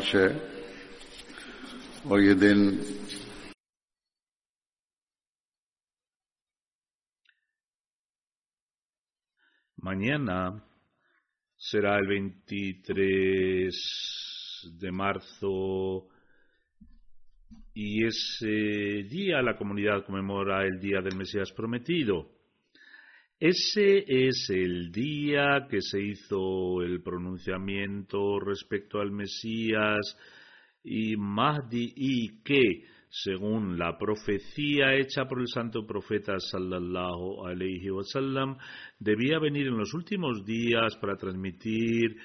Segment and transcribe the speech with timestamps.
[0.00, 0.28] मार्च है
[2.10, 2.58] और ये दिन
[9.86, 10.64] Mañana
[11.56, 13.70] será el 23
[14.80, 16.08] de marzo
[17.72, 22.32] y ese día la comunidad conmemora el Día del Mesías Prometido.
[23.41, 30.15] Ese es el día que se hizo el pronunciamiento respecto al Mesías
[30.83, 38.57] y Mahdi y que, según la profecía hecha por el santo profeta sallallahu alaihi wasallam,
[38.99, 42.17] debía venir en los últimos días para transmitir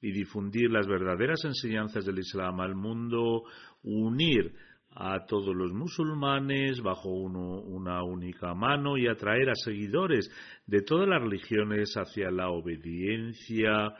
[0.00, 3.42] y difundir las verdaderas enseñanzas del Islam al mundo,
[3.82, 4.54] unir
[4.94, 10.30] a todos los musulmanes bajo uno, una única mano y atraer a seguidores
[10.66, 13.94] de todas las religiones hacia la obediencia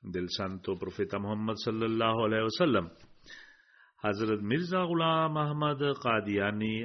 [0.00, 2.90] del santo profeta Muhammad sallallahu alaihi wasallam.
[4.00, 6.84] Hazrat Mirza Ghulam Ahmad Qadiani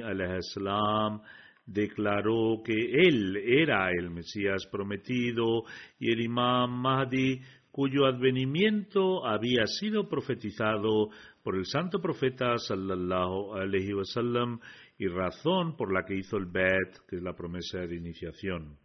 [0.52, 1.20] salam
[1.64, 5.62] declaró que él era el Mesías prometido
[5.98, 7.40] y el Imam Mahdi
[7.74, 11.08] cuyo advenimiento había sido profetizado
[11.42, 14.60] por el santo profeta sallallahu alaihi wasallam
[14.96, 18.78] y razón por la que hizo el Bet, que es la promesa de iniciación.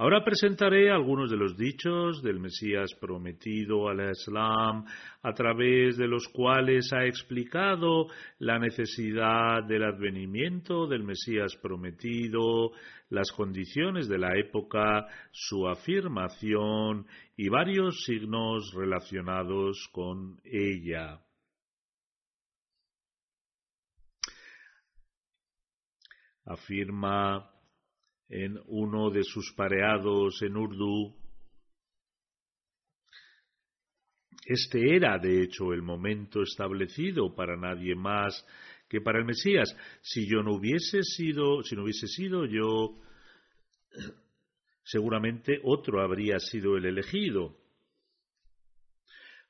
[0.00, 4.84] Ahora presentaré algunos de los dichos del Mesías prometido al Islam,
[5.22, 8.06] a través de los cuales ha explicado
[8.38, 12.70] la necesidad del advenimiento del Mesías prometido,
[13.10, 17.04] las condiciones de la época, su afirmación
[17.36, 21.18] y varios signos relacionados con ella.
[26.44, 27.57] Afirma
[28.28, 31.14] en uno de sus pareados en Urdu.
[34.44, 38.46] Este era, de hecho, el momento establecido para nadie más
[38.88, 39.74] que para el Mesías.
[40.00, 42.98] Si yo no hubiese sido, si no hubiese sido yo,
[44.82, 47.56] seguramente otro habría sido el elegido.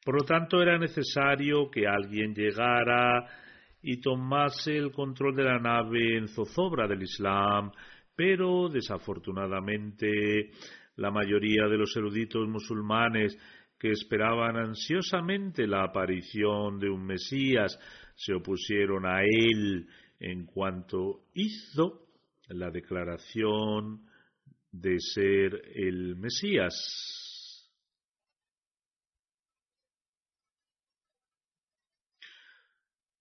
[0.05, 3.27] Por lo tanto, era necesario que alguien llegara
[3.83, 7.71] y tomase el control de la nave en zozobra del Islam,
[8.19, 10.51] pero desafortunadamente
[10.97, 13.39] la mayoría de los eruditos musulmanes
[13.79, 17.79] que esperaban ansiosamente la aparición de un Mesías
[18.17, 19.87] se opusieron a él
[20.19, 22.09] en cuanto hizo
[22.49, 24.03] la declaración
[24.73, 26.75] de ser el Mesías.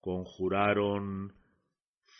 [0.02, 1.37] Conjuraron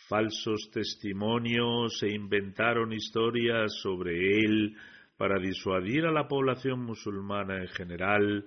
[0.08, 4.74] falsos testimonios e inventaron historias sobre él
[5.16, 8.44] para disuadir a la población musulmana en general,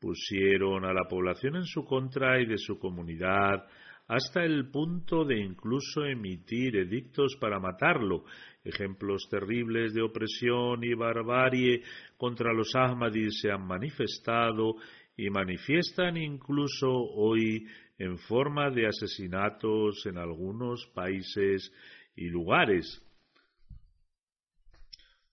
[0.00, 3.66] pusieron a la población en su contra y de su comunidad,
[4.08, 8.24] hasta el punto de incluso emitir edictos para matarlo,
[8.64, 11.82] ejemplos terribles de opresión y barbarie
[12.16, 14.76] contra los Ahmadis se han manifestado
[15.16, 17.66] y manifiestan incluso hoy
[18.02, 21.72] en forma de asesinatos en algunos países
[22.16, 23.00] y lugares.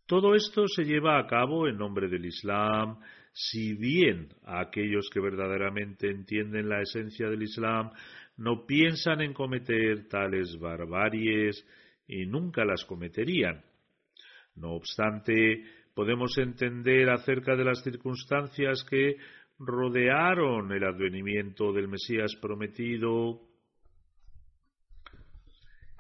[0.05, 2.99] Todo esto se lleva a cabo en nombre del Islam,
[3.33, 7.89] si bien aquellos que verdaderamente entienden la esencia del Islam
[8.37, 11.65] no piensan en cometer tales barbaries
[12.07, 13.63] y nunca las cometerían.
[14.55, 15.63] No obstante,
[15.95, 19.17] podemos entender acerca de las circunstancias que
[19.59, 23.41] rodearon el advenimiento del Mesías prometido,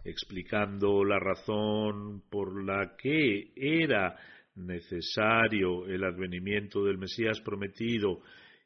[0.03, 4.15] explicando la razón por la que era
[4.55, 8.21] necesario el advenimiento del Mesías prometido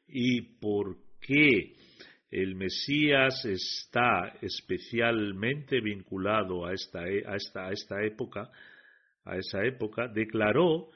[0.08, 1.74] y por qué
[2.30, 8.50] el Mesías está especialmente vinculado a esta, e, a esta, a esta época,
[9.24, 10.88] a esa época, declaró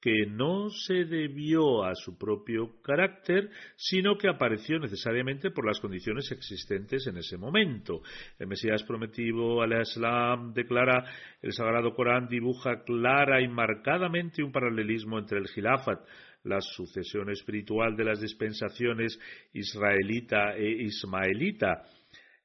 [0.00, 6.30] que no se debió a su propio carácter, sino que apareció necesariamente por las condiciones
[6.30, 8.02] existentes en ese momento.
[8.38, 11.04] El Mesías prometido al Islam declara
[11.42, 16.00] el Sagrado Corán dibuja clara y marcadamente un paralelismo entre el Gilafat,
[16.44, 19.18] la sucesión espiritual de las dispensaciones
[19.52, 21.82] israelita e ismaelita.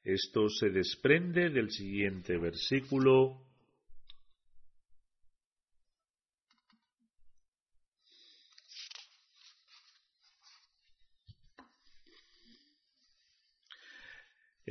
[0.04, 3.43] Esto se desprende del siguiente versículo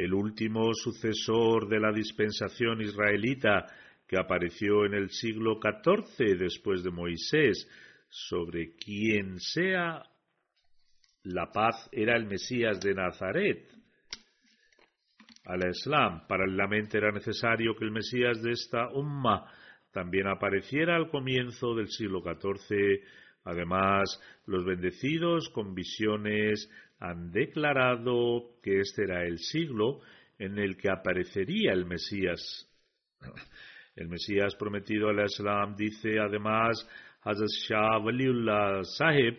[0.04, 3.66] el último sucesor de la dispensación israelita
[4.06, 7.69] que apareció en el siglo XIV después de Moisés,
[8.08, 10.02] sobre quien sea
[11.25, 13.70] la paz era el Mesías de Nazaret.
[15.44, 19.50] Al Islam, paralelamente era necesario que el Mesías de esta umma
[19.93, 23.02] también apareciera al comienzo del siglo XIV.
[23.44, 30.00] Además, los bendecidos con visiones han declarado que este era el siglo
[30.39, 32.69] en el que aparecería el Mesías.
[33.94, 36.89] El Mesías prometido al Islam dice además
[37.21, 39.39] Hazrat Shah Waliullah Sahib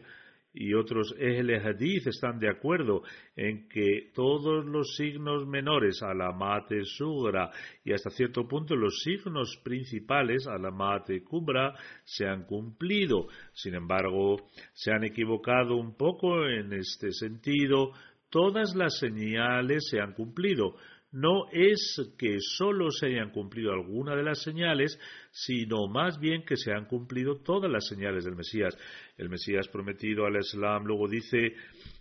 [0.53, 3.01] y otros Ehle Hadith están de acuerdo
[3.35, 7.49] en que todos los signos menores, Alamate Sugra
[7.83, 11.73] y hasta cierto punto los signos principales, Alamate Kubra,
[12.03, 13.27] se han cumplido.
[13.53, 17.91] Sin embargo, se han equivocado un poco en este sentido.
[18.29, 20.75] Todas las señales se han cumplido
[21.13, 24.99] no es que solo se hayan cumplido algunas de las señales,
[25.31, 28.75] sino más bien que se han cumplido todas las señales del Mesías.
[29.15, 31.53] El Mesías prometido al Islam luego dice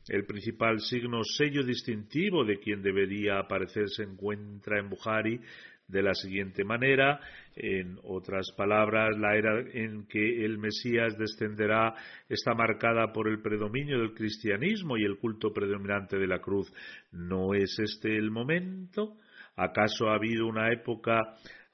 [0.08, 5.40] el principal signo sello distintivo de quien debería aparecer se encuentra en Bukhari
[5.86, 7.20] de la siguiente manera.
[7.54, 11.94] En otras palabras, la era en que el Mesías descenderá
[12.28, 16.72] está marcada por el predominio del cristianismo y el culto predominante de la cruz.
[17.12, 19.16] ¿No es este el momento?
[19.56, 21.20] ¿Acaso ha habido una época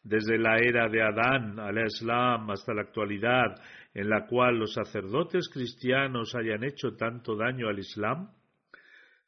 [0.02, 3.54] desde la era de Adán al Islam hasta la actualidad
[3.94, 8.30] en la cual los sacerdotes cristianos hayan hecho tanto daño al Islam?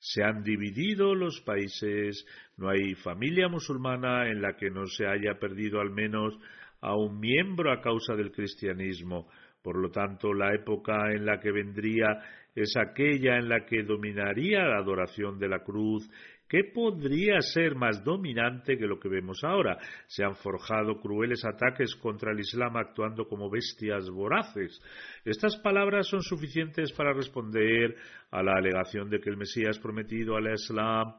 [0.00, 2.26] Se han dividido los países,
[2.57, 6.35] no hay familia musulmana en la que no se haya perdido al menos
[6.80, 9.28] a un miembro a causa del cristianismo.
[9.62, 12.19] Por lo tanto, la época en la que vendría
[12.54, 16.09] es aquella en la que dominaría la adoración de la cruz
[16.50, 19.78] ¿Qué podría ser más dominante que lo que vemos ahora?
[20.09, 24.83] Se han forjado crueles ataques contra el Islam actuando como bestias voraces.
[25.25, 27.95] Estas palabras son suficientes para responder
[28.33, 31.14] a la alegación de que el Mesías prometido al Islam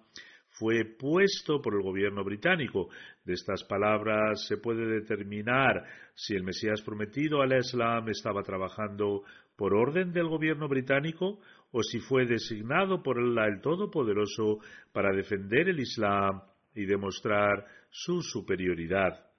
[0.50, 2.90] fue puesto por el gobierno británico.
[3.24, 9.24] De estas palabras se puede determinar si el Mesías prometido al Islam estaba trabajando
[9.56, 11.40] por orden del gobierno británico
[11.72, 14.60] o si fue designado por Allah el Todopoderoso
[14.92, 16.42] para defender el Islam
[16.76, 19.32] y demostrar su superioridad.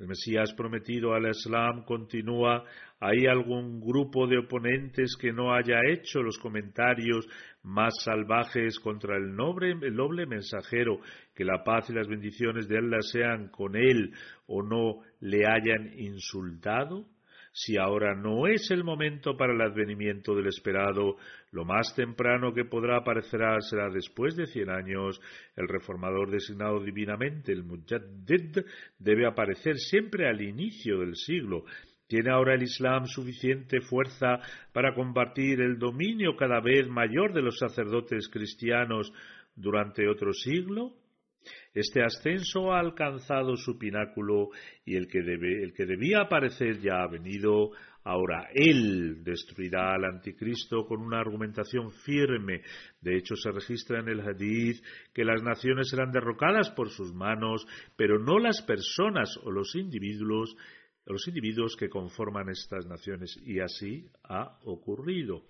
[0.00, 2.64] El Mesías prometido al Islam continúa.
[3.00, 7.28] ¿Hay algún grupo de oponentes que no haya hecho los comentarios
[7.62, 11.00] más salvajes contra el noble, el noble mensajero?
[11.34, 14.14] Que la paz y las bendiciones de Allah sean con él
[14.46, 17.06] o no le hayan insultado?
[17.52, 21.16] Si ahora no es el momento para el advenimiento del esperado,
[21.50, 25.20] lo más temprano que podrá aparecer será después de cien años.
[25.56, 28.58] El reformador designado divinamente, el Mujaddid,
[28.98, 31.64] debe aparecer siempre al inicio del siglo.
[32.06, 34.38] ¿Tiene ahora el Islam suficiente fuerza
[34.72, 39.12] para combatir el dominio cada vez mayor de los sacerdotes cristianos
[39.56, 40.99] durante otro siglo?
[41.72, 44.48] Este ascenso ha alcanzado su pináculo
[44.84, 47.70] y el que, debía aparecer ya ha venido.
[48.02, 52.62] Ahora Él destruirá al anticristo con una argumentación firme.
[53.00, 54.82] De hecho, se registra en el hadith
[55.14, 57.66] que las naciones serán derrocadas por sus manos,
[57.96, 60.56] pero no las personas o los individuos,
[61.06, 63.38] los individuos que conforman estas naciones.
[63.44, 65.44] Y así ha ocurrido.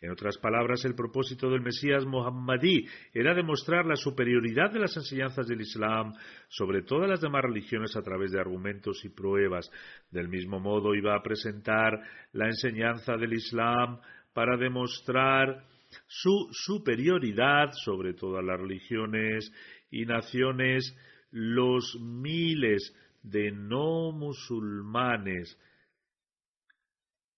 [0.00, 5.48] En otras palabras, el propósito del Mesías Mohammadí era demostrar la superioridad de las enseñanzas
[5.48, 6.14] del Islam
[6.48, 9.68] sobre todas las demás religiones a través de argumentos y pruebas.
[10.12, 11.98] Del mismo modo, iba a presentar
[12.32, 13.98] la enseñanza del Islam
[14.32, 15.64] para demostrar
[16.06, 19.50] su superioridad sobre todas las religiones
[19.90, 20.96] y naciones,
[21.32, 25.58] los miles de no musulmanes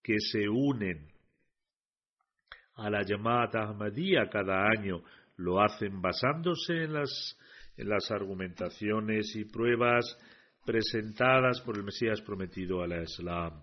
[0.02, 1.09] que se unen
[2.76, 5.02] a la llamada Ahmadiyya cada año.
[5.36, 7.38] Lo hacen basándose en las,
[7.76, 10.16] en las argumentaciones y pruebas
[10.64, 13.62] presentadas por el Mesías prometido a la Islam.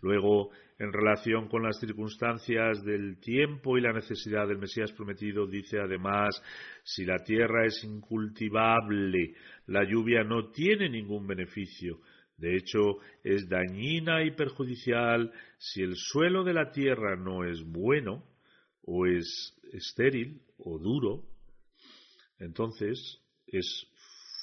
[0.00, 5.78] Luego, en relación con las circunstancias del tiempo y la necesidad del Mesías prometido, dice
[5.78, 6.40] además,
[6.82, 9.34] si la tierra es incultivable,
[9.66, 12.00] la lluvia no tiene ningún beneficio.
[12.36, 18.24] De hecho, es dañina y perjudicial si el suelo de la tierra no es bueno,
[18.86, 21.24] o es estéril o duro,
[22.38, 23.86] entonces es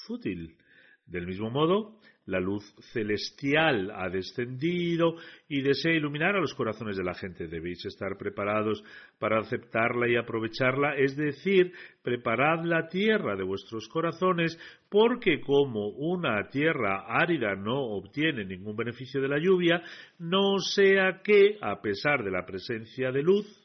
[0.05, 0.57] fútil.
[1.05, 5.15] Del mismo modo, la luz celestial ha descendido
[5.49, 7.47] y desea iluminar a los corazones de la gente.
[7.47, 8.83] Debéis estar preparados
[9.19, 14.57] para aceptarla y aprovecharla, es decir, preparad la tierra de vuestros corazones,
[14.89, 19.81] porque como una tierra árida no obtiene ningún beneficio de la lluvia,
[20.19, 23.60] no sea que, a pesar de la presencia de luz,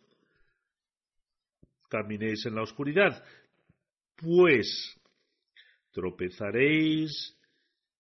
[1.88, 3.24] caminéis en la oscuridad,
[4.16, 4.98] pues
[5.92, 7.36] tropezaréis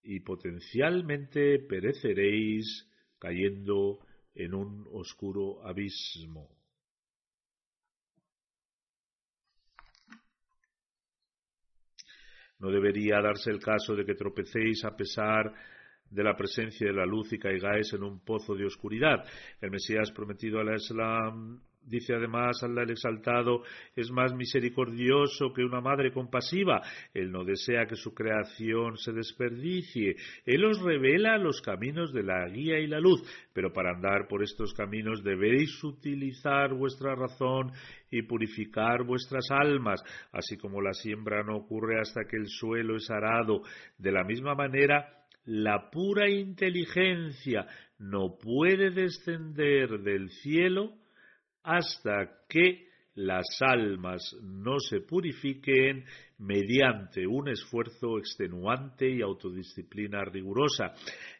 [0.02, 2.88] y potencialmente pereceréis
[3.18, 3.98] cayendo
[4.34, 6.56] en un oscuro abismo.
[12.58, 15.52] No debería darse el caso de que tropecéis a pesar
[16.08, 19.24] de la presencia de la luz y caigáis en un pozo de oscuridad.
[19.60, 23.62] El Mesías prometido al Islam Dice además Allah el exaltado
[23.94, 26.82] es más misericordioso que una madre compasiva.
[27.14, 30.16] Él no desea que su creación se desperdicie.
[30.44, 33.22] Él os revela los caminos de la guía y la luz.
[33.52, 37.70] Pero para andar por estos caminos debéis utilizar vuestra razón
[38.10, 40.02] y purificar vuestras almas,
[40.32, 43.62] así como la siembra no ocurre hasta que el suelo es arado.
[43.96, 47.66] De la misma manera, la pura inteligencia
[47.98, 50.92] no puede descender del cielo
[51.66, 56.04] hasta que las almas no se purifiquen
[56.38, 60.92] mediante un esfuerzo extenuante y autodisciplina rigurosa.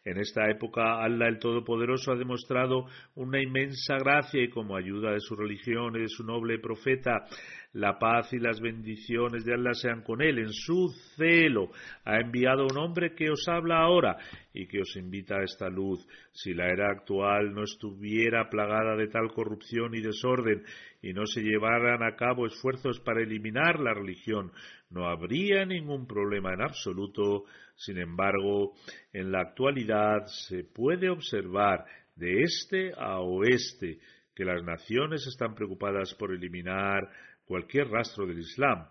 [0.03, 2.85] En esta época, Allah el Todopoderoso ha demostrado
[3.15, 7.25] una inmensa gracia y como ayuda de su religión y de su noble profeta,
[7.73, 10.39] la paz y las bendiciones de Allah sean con él.
[10.39, 11.69] En su celo
[12.05, 14.17] ha enviado un hombre que os habla ahora
[14.53, 16.07] y que os invita a esta luz.
[16.31, 20.63] Si la era actual no estuviera plagada de tal corrupción y desorden
[21.01, 24.51] y no se llevaran a cabo esfuerzos para eliminar la religión,
[24.89, 27.45] no habría ningún problema en absoluto.
[27.75, 28.73] Sin embargo,
[29.13, 33.99] en la actualidad se puede observar de este a oeste
[34.33, 37.09] que las naciones están preocupadas por eliminar
[37.45, 38.87] cualquier rastro del Islam.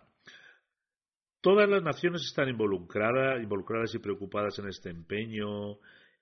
[1.41, 5.79] Todas las naciones están involucradas, y preocupadas en este empeño.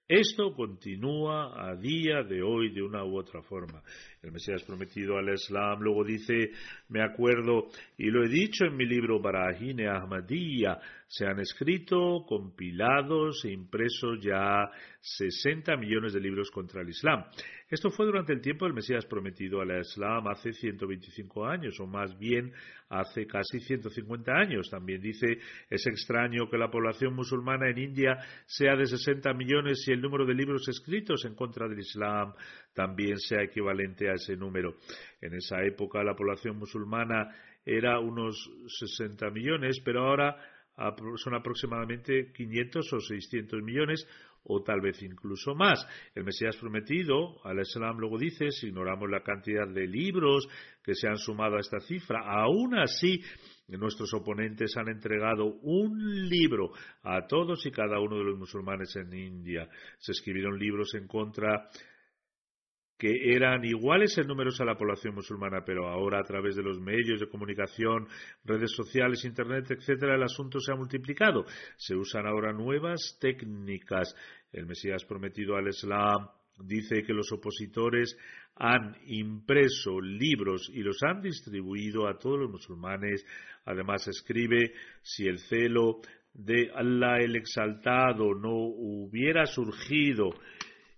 [0.06, 3.82] Esto continúa a día de hoy de una u otra forma.
[4.24, 6.50] El Mesías prometido al Islam luego dice,
[6.88, 13.44] me acuerdo, y lo he dicho en mi libro Barahine Ahmadiyya, se han escrito, compilados
[13.44, 17.24] e impresos ya 60 millones de libros contra el Islam.
[17.68, 22.18] Esto fue durante el tiempo del Mesías prometido al Islam hace 125 años, o más
[22.18, 22.52] bien
[22.88, 24.70] hace casi 150 años.
[24.70, 25.38] También dice,
[25.68, 28.16] es extraño que la población musulmana en India
[28.46, 32.32] sea de 60 millones y el número de libros escritos en contra del Islam
[32.74, 34.76] también sea equivalente a ese número.
[35.20, 37.28] En esa época la población musulmana
[37.64, 40.36] era unos 60 millones, pero ahora
[41.16, 44.06] son aproximadamente 500 o 600 millones,
[44.46, 45.86] o tal vez incluso más.
[46.14, 50.46] El Mesías prometido, al Islam luego dice, si ignoramos la cantidad de libros
[50.82, 53.22] que se han sumado a esta cifra, aún así
[53.68, 59.14] nuestros oponentes han entregado un libro a todos y cada uno de los musulmanes en
[59.14, 59.68] India.
[59.98, 61.68] Se escribieron libros en contra
[62.98, 66.80] que eran iguales en números a la población musulmana, pero ahora a través de los
[66.80, 68.06] medios de comunicación,
[68.44, 71.44] redes sociales, internet, etcétera, el asunto se ha multiplicado.
[71.76, 74.14] Se usan ahora nuevas técnicas.
[74.52, 78.16] El Mesías prometido al Islam dice que los opositores
[78.56, 83.24] han impreso libros y los han distribuido a todos los musulmanes.
[83.64, 84.72] Además escribe
[85.02, 86.00] si el celo
[86.32, 90.30] de Allah el exaltado no hubiera surgido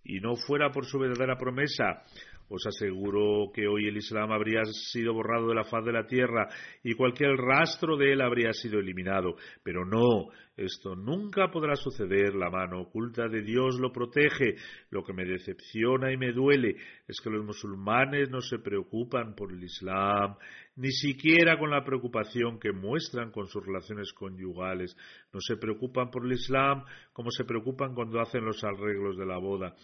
[0.09, 2.03] y no fuera por su verdadera promesa,
[2.49, 6.49] os aseguro que hoy el Islam habría sido borrado de la faz de la tierra
[6.83, 9.37] y cualquier rastro de él habría sido eliminado.
[9.62, 12.35] Pero no, esto nunca podrá suceder.
[12.35, 14.55] La mano oculta de Dios lo protege.
[14.91, 16.76] Lo que me decepciona y me duele
[17.07, 20.37] es que los musulmanes no se preocupan por el Islam,
[20.76, 24.97] ni siquiera con la preocupación que muestran con sus relaciones conyugales.
[25.33, 29.38] No se preocupan por el Islam como se preocupan cuando hacen los arreglos de la
[29.38, 29.75] boda.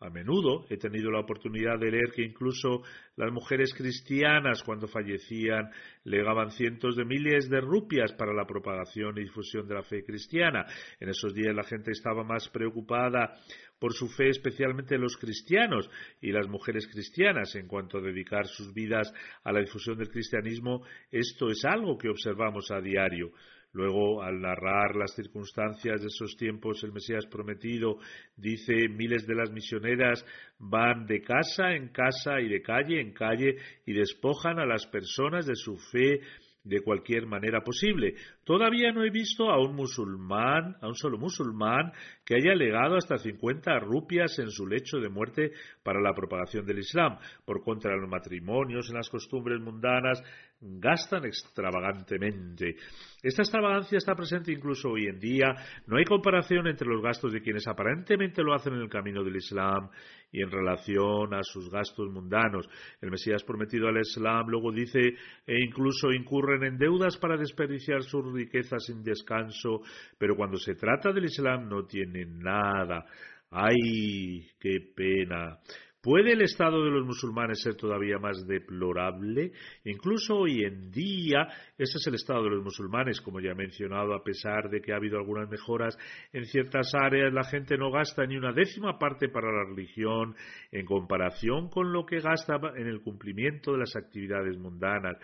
[0.00, 2.82] A menudo he tenido la oportunidad de leer que incluso
[3.16, 5.70] las mujeres cristianas, cuando fallecían,
[6.02, 10.66] legaban cientos de miles de rupias para la propagación y difusión de la fe cristiana.
[11.00, 13.36] En esos días la gente estaba más preocupada
[13.78, 15.88] por su fe, especialmente los cristianos
[16.20, 19.12] y las mujeres cristianas, en cuanto a dedicar sus vidas
[19.44, 20.84] a la difusión del cristianismo.
[21.10, 23.30] Esto es algo que observamos a diario.
[23.74, 27.98] Luego, al narrar las circunstancias de esos tiempos, el Mesías prometido
[28.36, 30.24] dice, miles de las misioneras
[30.60, 35.44] van de casa en casa y de calle en calle y despojan a las personas
[35.46, 36.20] de su fe
[36.64, 38.14] de cualquier manera posible.
[38.42, 41.92] Todavía no he visto a un musulmán, a un solo musulmán,
[42.24, 45.52] que haya legado hasta 50 rupias en su lecho de muerte
[45.82, 47.18] para la propagación del Islam.
[47.44, 50.22] Por contra, los matrimonios, en las costumbres mundanas,
[50.64, 52.76] gastan extravagantemente.
[53.22, 55.54] Esta extravagancia está presente incluso hoy en día.
[55.86, 59.36] No hay comparación entre los gastos de quienes aparentemente lo hacen en el camino del
[59.36, 59.88] Islam
[60.32, 62.68] y en relación a sus gastos mundanos.
[63.00, 65.00] El Mesías prometido al Islam luego dice
[65.46, 69.80] e incluso incurren en deudas para desperdiciar sus riquezas sin descanso,
[70.18, 73.04] pero cuando se trata del Islam no tienen nada.
[73.50, 75.58] ¡Ay, qué pena!
[76.04, 79.52] ¿Puede el estado de los musulmanes ser todavía más deplorable?
[79.86, 84.12] Incluso hoy en día, ese es el estado de los musulmanes, como ya he mencionado,
[84.12, 85.96] a pesar de que ha habido algunas mejoras
[86.34, 90.36] en ciertas áreas, la gente no gasta ni una décima parte para la religión
[90.70, 95.16] en comparación con lo que gasta en el cumplimiento de las actividades mundanas.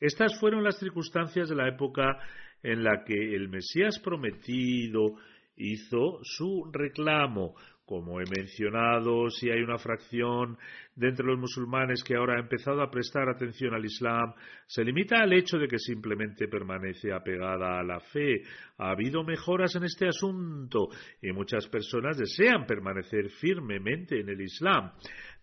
[0.00, 2.18] Estas fueron las circunstancias de la época
[2.60, 5.14] en la que el Mesías prometido
[5.56, 7.54] hizo su reclamo
[7.86, 10.56] como he mencionado, si hay una fracción
[10.96, 14.32] de entre los musulmanes que ahora ha empezado a prestar atención al Islam,
[14.66, 18.42] se limita al hecho de que simplemente permanece apegada a la fe.
[18.78, 20.88] Ha habido mejoras en este asunto
[21.20, 24.92] y muchas personas desean permanecer firmemente en el Islam.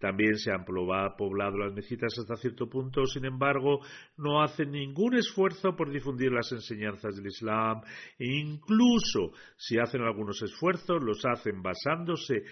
[0.02, 3.80] También se han poblado las mezquitas hasta cierto punto, sin embargo,
[4.18, 7.82] no hacen ningún esfuerzo por difundir las enseñanzas del Islam
[8.18, 12.44] e incluso si hacen algunos esfuerzos, los hacen basándose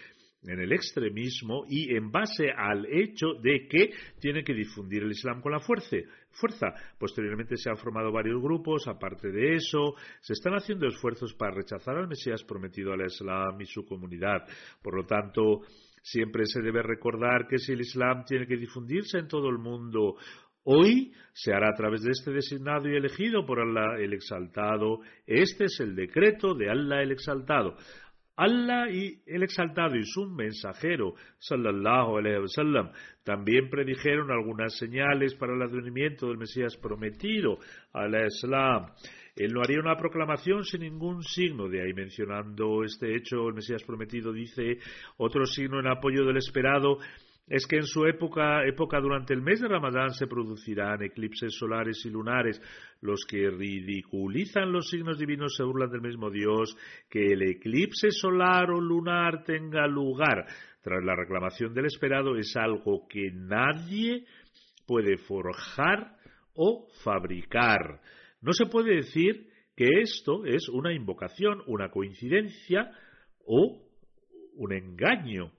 [0.43, 5.41] en el extremismo y en base al hecho de que tienen que difundir el Islam
[5.41, 5.97] con la fuerza.
[6.31, 6.67] fuerza.
[6.97, 11.97] Posteriormente se han formado varios grupos, aparte de eso, se están haciendo esfuerzos para rechazar
[11.97, 14.45] al Mesías prometido al Islam y su comunidad.
[14.81, 15.61] Por lo tanto,
[16.01, 20.15] Siempre se debe recordar que si el Islam tiene que difundirse en todo el mundo,
[20.63, 24.99] hoy se hará a través de este designado y elegido por Allah el Exaltado.
[25.25, 27.75] Este es el decreto de Allah el Exaltado.
[28.39, 32.89] Allah y el exaltado y su mensajero, sallallahu alaihi wasallam,
[33.25, 37.59] también predijeron algunas señales para el advenimiento del Mesías prometido,
[37.91, 38.93] al Islam.
[39.39, 41.69] Él no haría una proclamación sin ningún signo.
[41.69, 44.77] De ahí mencionando este hecho, el Mesías prometido dice
[45.17, 46.99] otro signo en apoyo del esperado
[47.47, 52.05] es que en su época, época durante el mes de Ramadán se producirán eclipses solares
[52.05, 52.61] y lunares.
[53.01, 56.77] Los que ridiculizan los signos divinos se burlan del mismo Dios.
[57.09, 60.45] Que el eclipse solar o lunar tenga lugar
[60.83, 64.25] tras la reclamación del esperado es algo que nadie
[64.85, 66.17] puede forjar
[66.53, 67.99] o fabricar.
[68.41, 72.91] No se puede decir que esto es una invocación, una coincidencia
[73.45, 73.81] o
[74.55, 75.51] un engaño.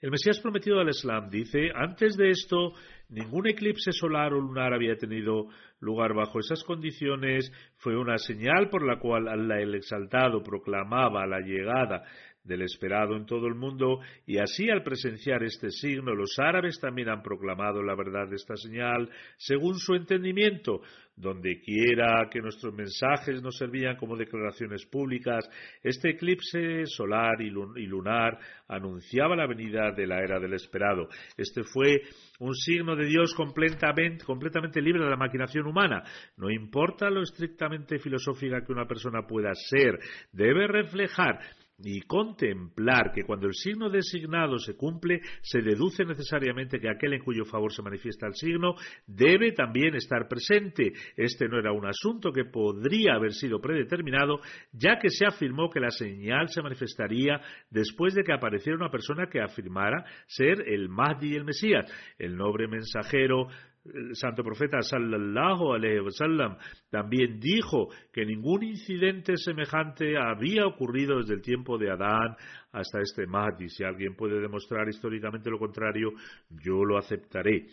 [0.00, 2.74] El Mesías prometido del Islam dice, antes de esto,
[3.08, 5.48] ningún eclipse solar o lunar había tenido
[5.80, 7.50] lugar bajo esas condiciones.
[7.76, 12.04] Fue una señal por la cual Allah el Exaltado proclamaba la llegada
[12.44, 17.08] del esperado en todo el mundo, y así al presenciar este signo, los árabes también
[17.08, 20.82] han proclamado la verdad de esta señal según su entendimiento,
[21.16, 25.48] donde quiera que nuestros mensajes nos servían como declaraciones públicas,
[25.82, 31.08] este eclipse solar y lunar anunciaba la venida de la era del esperado.
[31.36, 32.02] Este fue
[32.40, 36.02] un signo de Dios completamente, completamente libre de la maquinación humana.
[36.36, 39.98] No importa lo estrictamente filosófica que una persona pueda ser,
[40.32, 41.38] debe reflejar
[41.84, 47.22] y contemplar que cuando el signo designado se cumple, se deduce necesariamente que aquel en
[47.22, 48.74] cuyo favor se manifiesta el signo
[49.06, 50.92] debe también estar presente.
[51.16, 54.40] Este no era un asunto que podría haber sido predeterminado,
[54.72, 59.28] ya que se afirmó que la señal se manifestaría después de que apareciera una persona
[59.28, 61.84] que afirmara ser el Mahdi y el Mesías.
[62.18, 63.48] El noble mensajero
[63.92, 66.56] el santo profeta sallallahu alaihi wasallam
[66.90, 72.34] también dijo que ningún incidente semejante había ocurrido desde el tiempo de Adán
[72.72, 73.68] hasta este Mahdi.
[73.68, 76.12] Si alguien puede demostrar históricamente lo contrario,
[76.48, 77.66] yo lo aceptaré.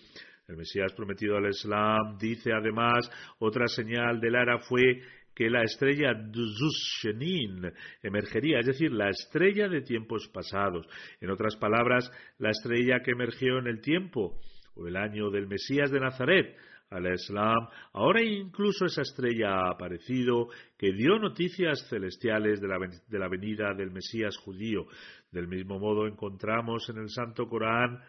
[0.47, 5.01] El Mesías prometido al Islam dice además otra señal del era fue
[5.33, 7.71] que la estrella Shenin
[8.03, 10.85] emergería, es decir, la estrella de tiempos pasados.
[11.21, 14.37] En otras palabras, la estrella que emergió en el tiempo
[14.75, 16.55] o el año del Mesías de Nazaret,
[16.89, 23.19] al Islam, ahora incluso esa estrella ha aparecido que dio noticias celestiales de la, de
[23.19, 24.87] la, venida del Mesías judío.
[25.31, 28.01] Del mismo modo encontramos en el Santo Corán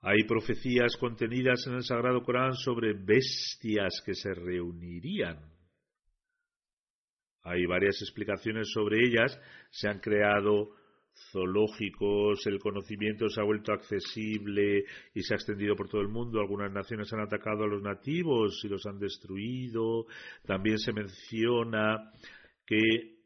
[0.00, 5.38] Hay profecías contenidas en el Sagrado Corán sobre bestias que se reunirían.
[7.42, 9.36] Hay varias explicaciones sobre ellas.
[9.70, 10.70] Se han creado
[11.30, 16.40] zoológicos, el conocimiento se ha vuelto accesible y se ha extendido por todo el mundo.
[16.40, 20.06] Algunas naciones han atacado a los nativos y los han destruido.
[20.44, 22.12] También se menciona
[22.66, 23.18] que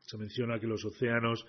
[0.00, 1.44] se menciona que los océanos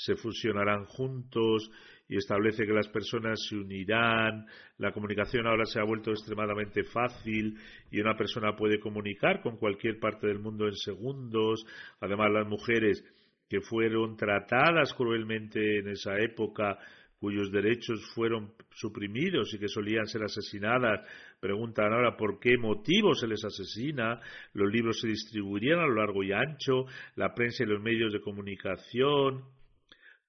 [0.00, 1.70] se fusionarán juntos
[2.08, 4.46] y establece que las personas se unirán,
[4.78, 7.58] la comunicación ahora se ha vuelto extremadamente fácil
[7.90, 11.66] y una persona puede comunicar con cualquier parte del mundo en segundos.
[12.00, 13.04] Además, las mujeres
[13.48, 16.78] que fueron tratadas cruelmente en esa época,
[17.18, 21.06] cuyos derechos fueron suprimidos y que solían ser asesinadas,
[21.40, 24.18] preguntan ahora por qué motivo se les asesina,
[24.54, 26.86] los libros se distribuirían a lo largo y ancho,
[27.16, 29.59] la prensa y los medios de comunicación.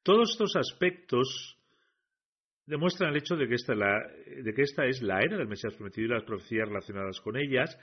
[0.03, 1.57] Todos estos aspectos
[2.65, 6.07] demuestran el hecho de que, esta, de que esta es la era del Mesías prometido
[6.07, 7.77] y las profecías relacionadas con ellas,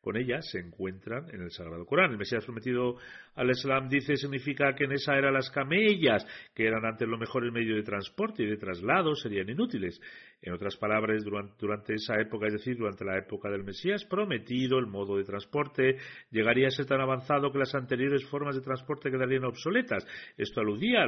[0.00, 2.12] con ellas se encuentran en el Sagrado Corán.
[2.12, 2.96] El Mesías prometido
[3.34, 7.44] al Islam dice significa que en esa era las camellas, que eran antes lo mejor
[7.44, 10.00] el medio de transporte y de traslado, serían inútiles.
[10.42, 14.86] En otras palabras, durante, esa época, es decir, durante la época del Mesías prometido, el
[14.86, 15.98] modo de transporte
[16.30, 20.06] llegaría a ser tan avanzado que las anteriores formas de transporte quedarían obsoletas.
[20.38, 21.06] Esto aludía a,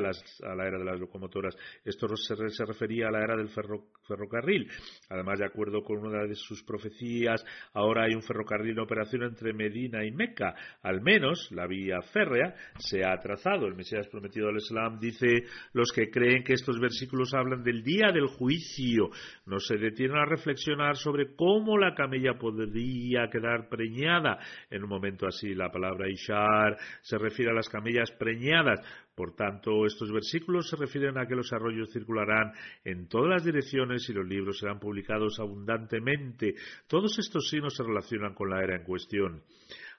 [0.54, 1.56] la era de las locomotoras.
[1.82, 2.34] Esto se,
[2.66, 4.70] refería a la era del ferrocarril.
[5.08, 7.42] Además, de acuerdo con una de sus profecías,
[7.72, 10.54] ahora hay un ferrocarril en operación entre Medina y Meca.
[10.82, 13.66] Al menos la vía férrea se ha trazado.
[13.66, 15.26] El Mesías prometido al Islam dice
[15.72, 19.10] los que creen que estos versículos hablan del día del juicio
[19.46, 24.38] no se detienen a reflexionar sobre cómo la camella podría quedar preñada.
[24.70, 28.80] En un momento así, la palabra Ishar se refiere a las camellas preñadas.
[29.14, 32.52] Por tanto, estos versículos se refieren a que los arroyos circularán
[32.84, 36.54] en todas las direcciones y los libros serán publicados abundantemente.
[36.88, 39.42] Todos estos signos se relacionan con la era en cuestión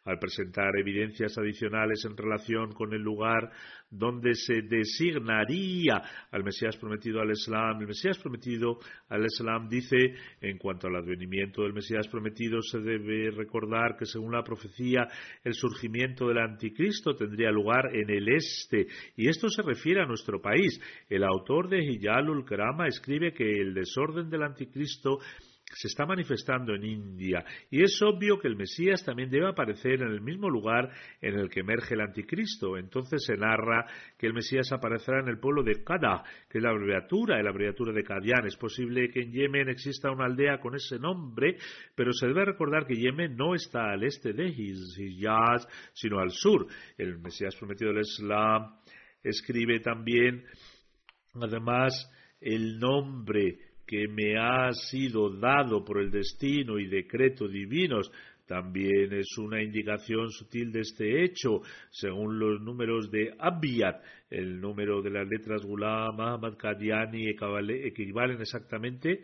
[0.06, 3.52] al presentar evidencias adicionales en relación con el lugar
[3.90, 7.80] donde se designaría al Mesías prometido al Islam.
[7.80, 9.98] El Mesías prometido al Islam dice,
[10.42, 15.08] en cuanto al advenimiento del Mesías prometido, se debe recordar que según la profecía,
[15.44, 20.42] el surgimiento del anticristo tendría lugar en el este, y esto se refiere a nuestro
[20.42, 20.80] país.
[21.08, 25.20] El autor de Hiyalul Karama escribe que el desorden del anticristo
[25.76, 30.12] se está manifestando en India y es obvio que el Mesías también debe aparecer en
[30.12, 30.90] el mismo lugar
[31.22, 32.78] en el que emerge el anticristo.
[32.78, 33.86] Entonces se narra
[34.18, 37.92] que el Mesías aparecerá en el pueblo de Kada, que es la abreviatura, la abreviatura
[37.92, 38.46] de Kadian.
[38.46, 41.58] Es posible que en Yemen exista una aldea con ese nombre,
[41.96, 46.68] pero se debe recordar que Yemen no está al este de Hijaz, sino al sur.
[46.98, 48.76] El Mesías prometido del Islam
[49.24, 50.44] escribe también,
[51.36, 51.94] además,
[52.42, 58.12] el nombre que me ha sido dado por el destino y decreto divinos
[58.48, 65.02] también es una indicación sutil de este hecho, según los números de Abiyat, el número
[65.02, 69.24] de las letras Ghulam, Ahmad, Qadiani equivalen exactamente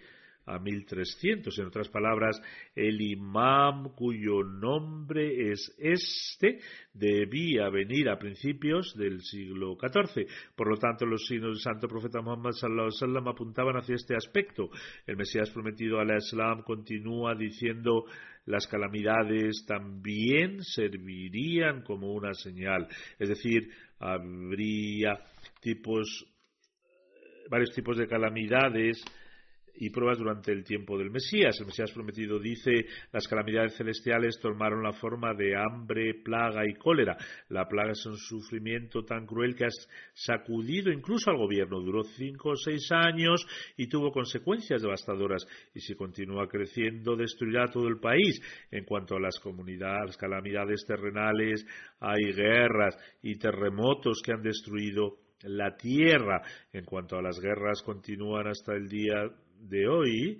[0.49, 1.57] a 1300.
[1.59, 2.41] En otras palabras,
[2.75, 6.59] el imam cuyo nombre es este
[6.93, 10.27] debía venir a principios del siglo XIV.
[10.55, 14.69] Por lo tanto, los signos del santo profeta Muhammad sallallahu apuntaban hacia este aspecto.
[15.05, 18.05] El Mesías prometido al Islam continúa diciendo
[18.45, 22.87] las calamidades también servirían como una señal.
[23.19, 25.19] Es decir, habría
[25.61, 26.25] tipos,
[27.49, 29.03] varios tipos de calamidades
[29.79, 31.57] y pruebas durante el tiempo del Mesías.
[31.59, 37.15] El Mesías prometido dice, las calamidades celestiales tomaron la forma de hambre, plaga y cólera.
[37.47, 39.69] La plaga es un sufrimiento tan cruel que ha
[40.13, 41.79] sacudido incluso al gobierno.
[41.79, 43.45] Duró cinco o seis años
[43.77, 45.47] y tuvo consecuencias devastadoras.
[45.73, 48.41] Y si continúa creciendo, destruirá todo el país.
[48.71, 51.65] En cuanto a las comunidades, calamidades terrenales,
[52.01, 56.41] hay guerras y terremotos que han destruido la tierra.
[56.73, 60.39] En cuanto a las guerras, continúan hasta el día de hoy,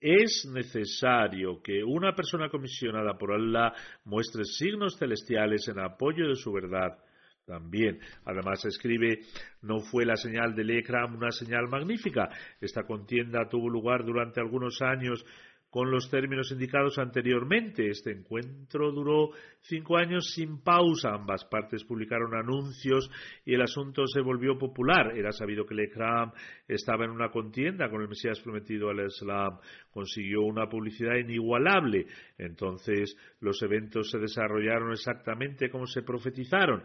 [0.00, 3.72] es necesario que una persona comisionada por Allah
[4.04, 6.98] muestre signos celestiales en apoyo de su verdad.
[7.44, 9.20] También, además, escribe,
[9.62, 12.28] no fue la señal del Ekram una señal magnífica.
[12.60, 15.24] Esta contienda tuvo lugar durante algunos años
[15.70, 17.88] con los términos indicados anteriormente.
[17.88, 21.10] Este encuentro duró cinco años sin pausa.
[21.14, 23.10] Ambas partes publicaron anuncios
[23.44, 25.16] y el asunto se volvió popular.
[25.16, 25.88] Era sabido que el
[26.66, 29.58] estaba en una contienda con el Mesías prometido al Islam.
[29.90, 32.06] Consiguió una publicidad inigualable.
[32.38, 36.82] Entonces los eventos se desarrollaron exactamente como se profetizaron.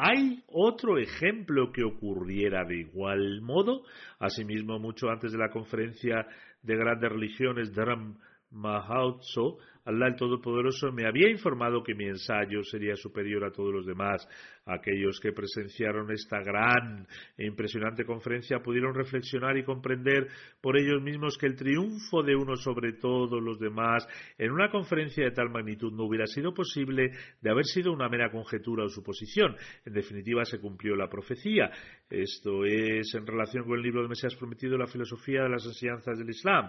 [0.00, 3.82] ¿Hay otro ejemplo que ocurriera de igual modo?
[4.20, 6.24] Asimismo, mucho antes de la conferencia
[6.62, 8.16] de grandes religiones, Dharam
[8.50, 13.86] Mahautso, Allah el Todopoderoso me había informado que mi ensayo sería superior a todos los
[13.86, 14.26] demás.
[14.68, 17.06] Aquellos que presenciaron esta gran
[17.38, 20.28] e impresionante conferencia pudieron reflexionar y comprender
[20.60, 25.24] por ellos mismos que el triunfo de uno sobre todos los demás en una conferencia
[25.24, 29.56] de tal magnitud no hubiera sido posible de haber sido una mera conjetura o suposición.
[29.86, 31.70] En definitiva, se cumplió la profecía.
[32.10, 36.18] Esto es en relación con el libro de Mesías Prometido, la filosofía de las enseñanzas
[36.18, 36.68] del Islam.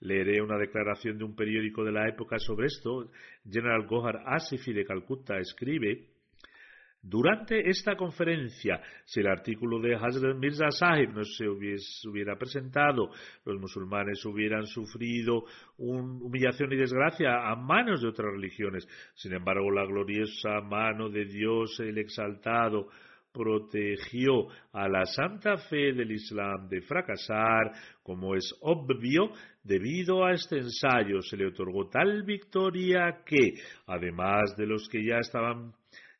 [0.00, 3.08] Leeré una declaración de un periódico de la época sobre esto.
[3.48, 6.15] General Gohar Asifi de Calcuta escribe
[7.08, 13.10] durante esta conferencia, si el artículo de Hazrat Mirza Sahib no se hubiera presentado,
[13.44, 15.44] los musulmanes hubieran sufrido
[15.78, 18.88] humillación y desgracia a manos de otras religiones.
[19.14, 22.88] Sin embargo, la gloriosa mano de Dios, el exaltado,
[23.32, 27.70] protegió a la santa fe del Islam de fracasar,
[28.02, 29.30] como es obvio,
[29.62, 33.52] debido a este ensayo se le otorgó tal victoria que,
[33.86, 35.72] además de los que ya estaban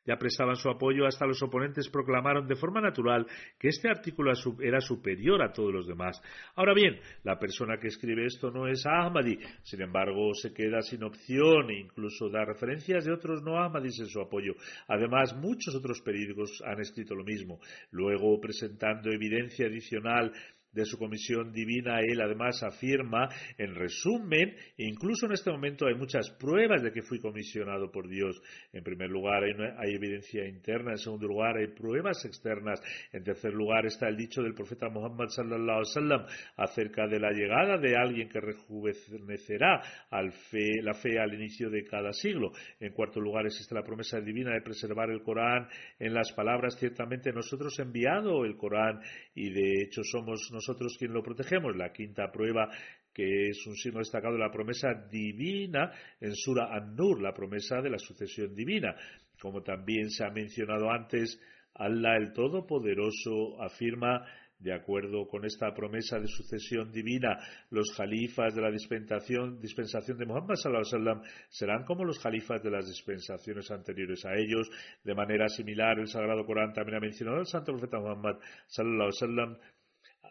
[0.07, 3.27] ya prestaban su apoyo, hasta los oponentes proclamaron de forma natural
[3.59, 6.21] que este artículo era superior a todos los demás.
[6.55, 11.03] Ahora bien, la persona que escribe esto no es Ahmadi, sin embargo, se queda sin
[11.03, 14.53] opción e incluso da referencias de otros no Ahmadis en su apoyo.
[14.87, 17.59] Además, muchos otros periódicos han escrito lo mismo.
[17.91, 20.31] Luego, presentando evidencia adicional
[20.77, 26.29] de su comisión divina, él además afirma, en resumen, incluso en este momento hay muchas
[26.39, 28.39] pruebas de que fui comisionado por Dios.
[28.71, 32.79] En primer lugar, hay, evidencia interna, en segundo lugar, hay pruebas externas,
[33.11, 36.25] en tercer lugar está el dicho del profeta Muhammad sallallahu alaihi
[36.57, 41.85] acerca de la llegada de alguien que rejuvenecerá al fe, la fe al inicio de
[41.85, 42.51] cada siglo.
[42.79, 47.31] En cuarto lugar, existe la promesa divina de preservar el Corán en las palabras, ciertamente
[47.31, 48.99] nosotros enviado el Corán
[49.33, 50.66] y de hecho somos nosotros
[50.97, 51.75] quien lo protegemos.
[51.75, 52.69] La quinta prueba
[53.13, 57.89] que es un signo destacado de la promesa divina en Sura An-Nur, la promesa de
[57.89, 58.95] la sucesión divina.
[59.41, 61.39] Como también se ha mencionado antes,
[61.73, 64.23] Allah el Todopoderoso afirma
[64.59, 67.37] de acuerdo con esta promesa de sucesión divina,
[67.69, 72.87] los jalifas de la dispensación, dispensación de Muhammad sallallahu serán como los jalifas de las
[72.87, 74.69] dispensaciones anteriores a ellos.
[75.03, 79.57] De manera similar, el Sagrado Corán también ha mencionado al Santo Profeta Muhammad sallallahu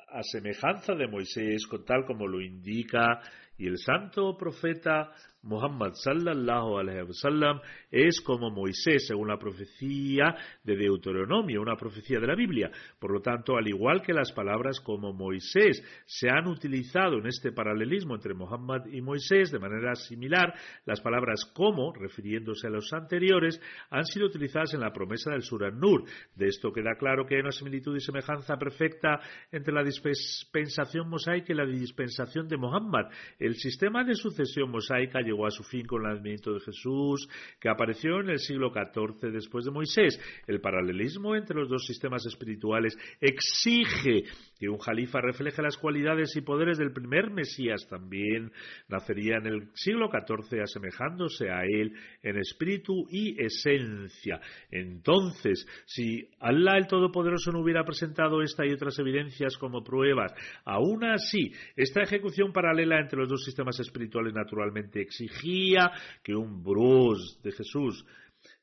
[0.09, 3.21] a semejanza de Moisés, tal como lo indica
[3.59, 5.13] y el santo profeta
[5.47, 12.27] Muhammad sallallahu alaihi wasallam es como Moisés según la profecía de Deuteronomio, una profecía de
[12.27, 12.71] la Biblia.
[12.99, 17.53] Por lo tanto, al igual que las palabras como Moisés se han utilizado en este
[17.53, 20.53] paralelismo entre Muhammad y Moisés de manera similar,
[20.85, 25.71] las palabras como, refiriéndose a los anteriores, han sido utilizadas en la promesa del Surah
[25.71, 26.05] Nur.
[26.35, 29.21] De esto queda claro que hay una similitud y semejanza perfecta
[29.53, 33.07] entre la dispensación mosaica y la dispensación de Muhammad.
[33.47, 37.29] El sistema de sucesión mosaica llegó a su fin con el nacimiento de Jesús,
[37.61, 40.21] que apareció en el siglo XIV después de Moisés.
[40.49, 44.25] El paralelismo entre los dos sistemas espirituales exige
[44.59, 48.51] que un jalifa refleje las cualidades y poderes del primer Mesías también
[48.89, 54.41] nacería en el siglo XIV asemejándose a él en espíritu y esencia.
[54.71, 60.33] Entonces, si Allah el Todopoderoso no hubiera presentado esta y otras evidencias como pruebas,
[60.65, 65.91] aún así, esta ejecución paralela entre los dos sistemas espirituales naturalmente exigía
[66.23, 68.05] que un bros de Jesús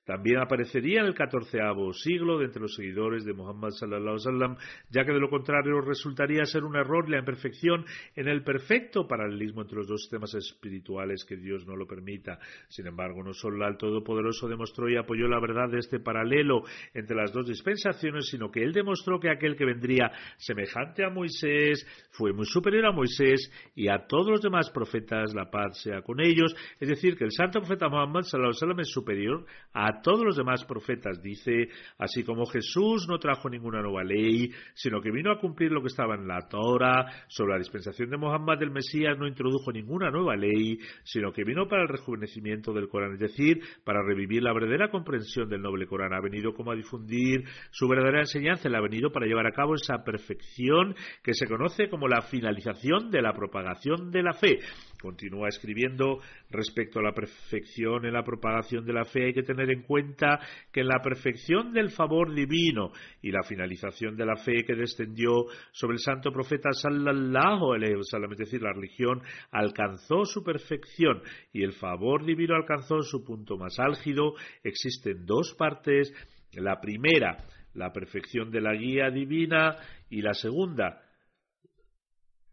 [0.05, 4.57] también aparecería en el catorceavo siglo de entre los seguidores de Muhammad sallallahu sallam,
[4.89, 7.85] ya que de lo contrario resultaría ser un error la imperfección
[8.15, 12.39] en el perfecto paralelismo entre los dos sistemas espirituales que Dios no lo permita.
[12.67, 16.63] Sin embargo, no solo el Todopoderoso demostró y apoyó la verdad de este paralelo
[16.93, 21.85] entre las dos dispensaciones, sino que él demostró que aquel que vendría semejante a Moisés
[22.11, 26.19] fue muy superior a Moisés y a todos los demás profetas, la paz sea con
[26.19, 30.35] ellos, es decir, que el santo profeta Muhammad sallallahu sallam es superior a todos los
[30.35, 31.21] demás profetas.
[31.21, 35.81] Dice, así como Jesús no trajo ninguna nueva ley, sino que vino a cumplir lo
[35.81, 40.09] que estaba en la Torah, sobre la dispensación de Mohammed el Mesías no introdujo ninguna
[40.09, 44.53] nueva ley, sino que vino para el rejuvenecimiento del Corán, es decir, para revivir la
[44.53, 46.13] verdadera comprensión del noble Corán.
[46.13, 49.75] Ha venido como a difundir su verdadera enseñanza, él ha venido para llevar a cabo
[49.75, 54.59] esa perfección que se conoce como la finalización de la propagación de la fe.
[55.01, 59.69] Continúa escribiendo respecto a la perfección en la propagación de la fe, hay que tener
[59.69, 60.39] en cuenta
[60.71, 62.91] que la perfección del favor divino
[63.21, 68.31] y la finalización de la fe que descendió sobre el santo profeta sallallahu alaihi wasallam,
[68.31, 73.79] es decir, la religión alcanzó su perfección y el favor divino alcanzó su punto más
[73.79, 76.13] álgido, existen dos partes,
[76.53, 79.77] la primera, la perfección de la guía divina
[80.09, 81.01] y la segunda,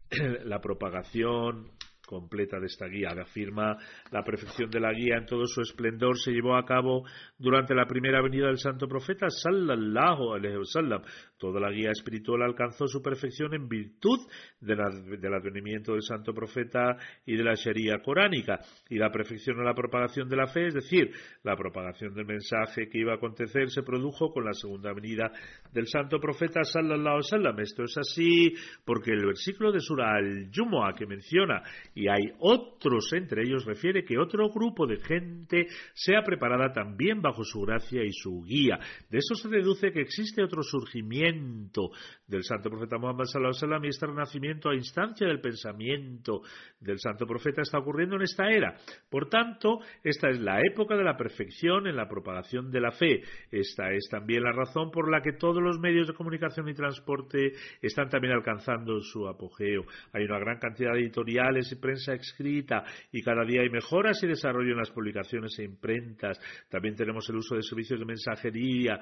[0.45, 1.69] la propagación
[2.11, 3.09] completa de esta guía.
[3.21, 3.77] Afirma
[4.11, 7.05] la perfección de la guía en todo su esplendor se llevó a cabo
[7.37, 11.01] durante la primera venida del santo profeta sallallahu alaihi wasallam.
[11.37, 14.19] Toda la guía espiritual alcanzó su perfección en virtud
[14.59, 19.73] del advenimiento del santo profeta y de la Sharia coránica y la perfección en la
[19.73, 21.11] propagación de la fe, es decir,
[21.43, 25.31] la propagación del mensaje que iba a acontecer se produjo con la segunda venida
[25.71, 27.59] del santo profeta sallallahu alaihi wasallam.
[27.59, 28.53] Esto es así
[28.85, 31.63] porque el versículo de Surah al-Jumu'ah que menciona
[32.07, 37.61] hay otros, entre ellos refiere que otro grupo de gente sea preparada también bajo su
[37.61, 38.79] gracia y su guía.
[39.09, 41.91] De eso se deduce que existe otro surgimiento
[42.27, 46.41] del santo profeta Muhammad sallallahu alaihi wasallam y este renacimiento a instancia del pensamiento
[46.79, 48.75] del santo profeta está ocurriendo en esta era.
[49.09, 53.21] Por tanto, esta es la época de la perfección en la propagación de la fe.
[53.51, 57.53] Esta es también la razón por la que todos los medios de comunicación y transporte
[57.81, 59.83] están también alcanzando su apogeo.
[60.13, 64.71] Hay una gran cantidad de editoriales y escrita y cada día hay mejoras y desarrollo
[64.71, 66.39] en las publicaciones e imprentas.
[66.69, 68.99] También tenemos el uso de servicios de mensajería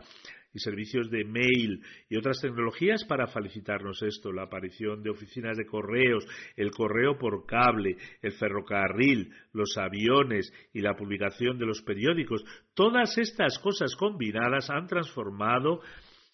[0.54, 5.66] y servicios de mail y otras tecnologías para facilitarnos esto, la aparición de oficinas de
[5.66, 6.26] correos,
[6.56, 12.44] el correo por cable, el ferrocarril, los aviones y la publicación de los periódicos.
[12.74, 15.82] Todas estas cosas combinadas han transformado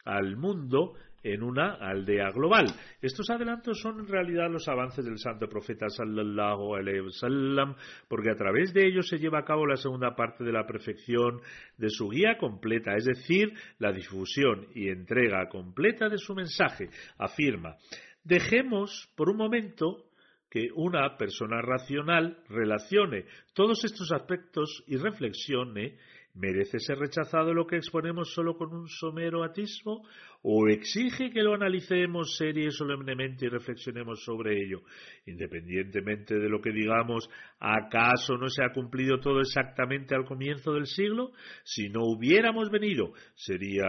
[0.05, 0.93] al mundo
[1.25, 2.67] en una aldea global.
[3.01, 7.75] Estos adelantos son en realidad los avances del santo profeta sallallahu alaihi wasallam,
[8.07, 11.41] porque a través de ellos se lleva a cabo la segunda parte de la perfección
[11.77, 16.89] de su guía completa, es decir, la difusión y entrega completa de su mensaje.
[17.17, 17.75] Afirma,
[18.23, 20.05] dejemos por un momento
[20.47, 25.97] que una persona racional relacione todos estos aspectos y reflexione
[26.35, 30.05] ¿Merece ser rechazado lo que exponemos solo con un somero atismo?
[30.41, 34.81] ¿O exige que lo analicemos seria y solemnemente y reflexionemos sobre ello?
[35.25, 40.87] Independientemente de lo que digamos, ¿acaso no se ha cumplido todo exactamente al comienzo del
[40.87, 41.31] siglo?
[41.63, 43.85] Si no hubiéramos venido, sería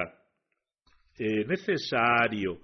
[1.19, 2.61] eh, necesario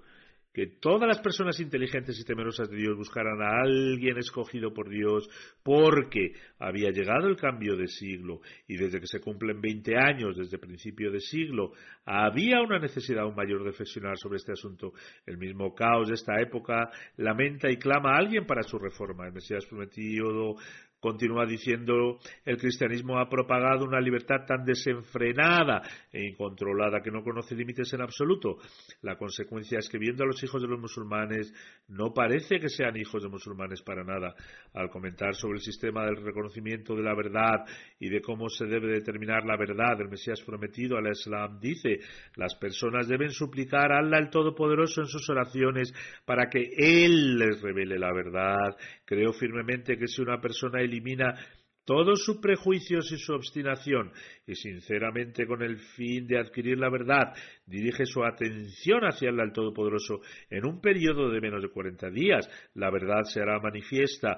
[0.53, 5.27] que todas las personas inteligentes y temerosas de Dios buscaran a alguien escogido por Dios
[5.63, 10.59] porque había llegado el cambio de siglo y desde que se cumplen 20 años, desde
[10.59, 11.71] principio de siglo,
[12.05, 14.93] había una necesidad aún mayor de reflexionar sobre este asunto.
[15.25, 19.25] El mismo caos de esta época lamenta y clama a alguien para su reforma.
[19.25, 20.55] El Mesías prometido
[21.03, 27.55] Continúa diciendo, el cristianismo ha propagado una libertad tan desenfrenada e incontrolada que no conoce
[27.55, 28.59] límites en absoluto.
[29.01, 31.53] La consecuencia es que viendo a los hijos de los musulmanes,
[31.89, 34.33] no parece que sean hijos de musulmanes para nada.
[34.73, 37.65] Al comentar sobre el sistema del reconocimiento de la verdad
[37.99, 41.99] y de cómo se debe determinar la verdad del Mesías prometido al Islam, dice,
[42.37, 45.93] las personas deben suplicar a Allah el Todopoderoso en sus oraciones
[46.23, 48.77] para que Él les revele la verdad.
[49.03, 51.35] Creo firmemente que si una persona elimina
[51.85, 54.11] todos sus prejuicios y su obstinación,
[54.47, 57.33] y sinceramente con el fin de adquirir la verdad,
[57.65, 62.89] dirige su atención hacia el Todopoderoso en un periodo de menos de cuarenta días, la
[62.89, 64.37] verdad se hará manifiesta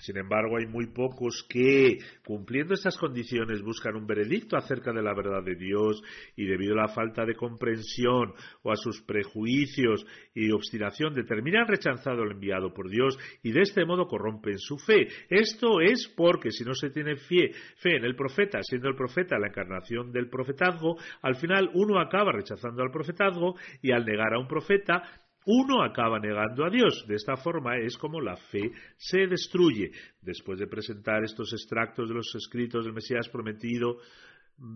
[0.00, 5.14] sin embargo, hay muy pocos que, cumpliendo estas condiciones, buscan un veredicto acerca de la
[5.14, 6.02] verdad de Dios
[6.36, 8.32] y debido a la falta de comprensión
[8.62, 13.84] o a sus prejuicios y obstinación determinan rechazado el enviado por Dios y de este
[13.84, 15.08] modo corrompen su fe.
[15.28, 19.38] Esto es porque si no se tiene fe, fe en el profeta, siendo el profeta
[19.38, 24.38] la encarnación del profetazgo, al final uno acaba rechazando al profetazgo y al negar a
[24.38, 25.02] un profeta
[25.50, 27.06] uno acaba negando a Dios.
[27.08, 29.90] De esta forma es como la fe se destruye.
[30.20, 33.96] Después de presentar estos extractos de los escritos del Mesías prometido,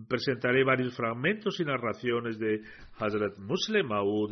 [0.07, 2.61] presentaré varios fragmentos y narraciones de
[2.97, 4.31] Hazrat Muslim Maud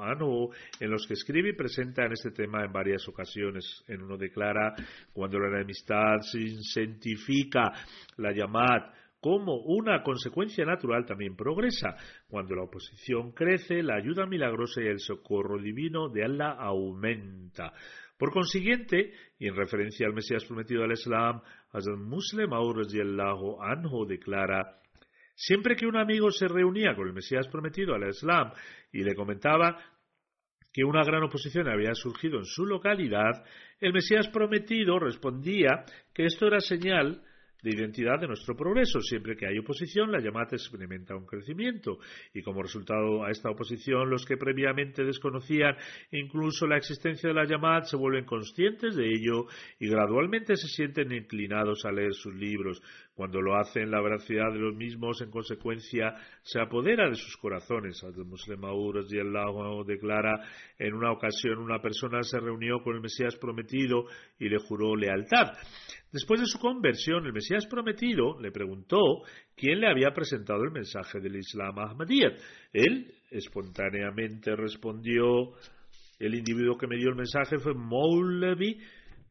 [0.00, 3.82] anhu en los que escribe y presenta en este tema en varias ocasiones.
[3.88, 4.74] En uno declara
[5.12, 7.72] cuando la enemistad se incentifica
[8.18, 11.96] la llamada como una consecuencia natural también progresa.
[12.28, 17.72] Cuando la oposición crece, la ayuda milagrosa y el socorro divino de Allah aumenta.
[18.16, 21.40] Por consiguiente, y en referencia al Mesías prometido al Islam,
[21.70, 24.80] Hazrat Muslim Anhu Anjo declara
[25.34, 28.50] Siempre que un amigo se reunía con el Mesías prometido al Islam
[28.92, 29.78] y le comentaba
[30.72, 33.44] que una gran oposición había surgido en su localidad,
[33.80, 37.22] el Mesías prometido respondía que esto era señal
[37.62, 39.00] de identidad de nuestro progreso.
[39.00, 41.98] Siempre que hay oposición, la llamada experimenta un crecimiento
[42.32, 45.76] y como resultado a esta oposición, los que previamente desconocían
[46.12, 49.46] incluso la existencia de la llamada se vuelven conscientes de ello
[49.78, 52.80] y gradualmente se sienten inclinados a leer sus libros.
[53.14, 58.00] Cuando lo hacen, la veracidad de los mismos, en consecuencia, se apodera de sus corazones.
[58.24, 60.40] Muslim Allah declara
[60.78, 64.04] en una ocasión una persona se reunió con el Mesías prometido
[64.38, 65.52] y le juró lealtad.
[66.12, 69.22] Después de su conversión, el Mesías prometido le preguntó
[69.54, 71.94] quién le había presentado el mensaje del Islam a.
[72.72, 75.52] Él espontáneamente respondió,
[76.18, 78.78] el individuo que me dio el mensaje fue Maulevi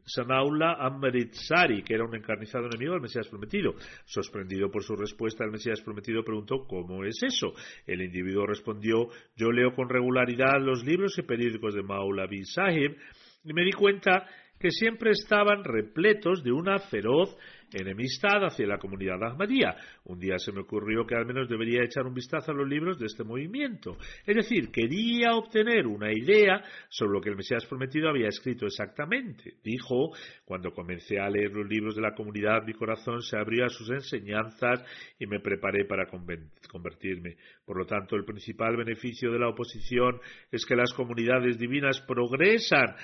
[0.07, 3.73] Sanaula Amritsari, que era un encarnizado enemigo del Mesías prometido.
[4.05, 7.53] Sorprendido por su respuesta, el Mesías prometido preguntó ¿cómo es eso?
[7.85, 12.95] El individuo respondió yo leo con regularidad los libros y periódicos de Maulavi Sahib
[13.43, 14.25] y me di cuenta
[14.59, 17.35] que siempre estaban repletos de una feroz
[17.73, 19.75] enemistad hacia la comunidad Ahmadía.
[20.05, 22.97] Un día se me ocurrió que al menos debería echar un vistazo a los libros
[22.97, 23.97] de este movimiento.
[24.25, 29.55] Es decir, quería obtener una idea sobre lo que el Mesías prometido había escrito exactamente.
[29.63, 30.11] Dijo,
[30.45, 33.89] cuando comencé a leer los libros de la comunidad, mi corazón se abrió a sus
[33.89, 34.83] enseñanzas
[35.19, 37.35] y me preparé para convertirme.
[37.65, 40.19] Por lo tanto, el principal beneficio de la oposición
[40.51, 42.95] es que las comunidades divinas progresan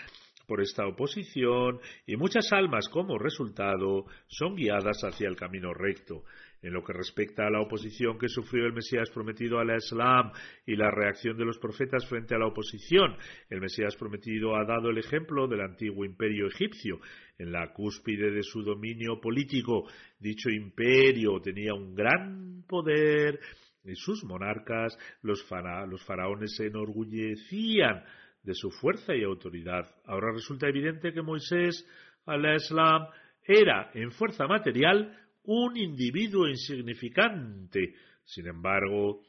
[0.48, 6.24] por esta oposición y muchas almas como resultado son guiadas hacia el camino recto.
[6.62, 10.32] En lo que respecta a la oposición que sufrió el Mesías prometido al Islam
[10.66, 13.18] y la reacción de los profetas frente a la oposición,
[13.50, 17.00] el Mesías prometido ha dado el ejemplo del antiguo imperio egipcio.
[17.38, 19.90] En la cúspide de su dominio político,
[20.20, 23.40] dicho imperio tenía un gran poder
[23.84, 28.04] y sus monarcas, los, faraones, se enorgullecían
[28.44, 29.90] de su fuerza y autoridad.
[30.06, 31.88] Ahora resulta evidente que Moisés,
[32.26, 33.08] al-Islam,
[33.46, 37.96] era en fuerza material un individuo insignificante.
[38.24, 39.22] Sin embargo,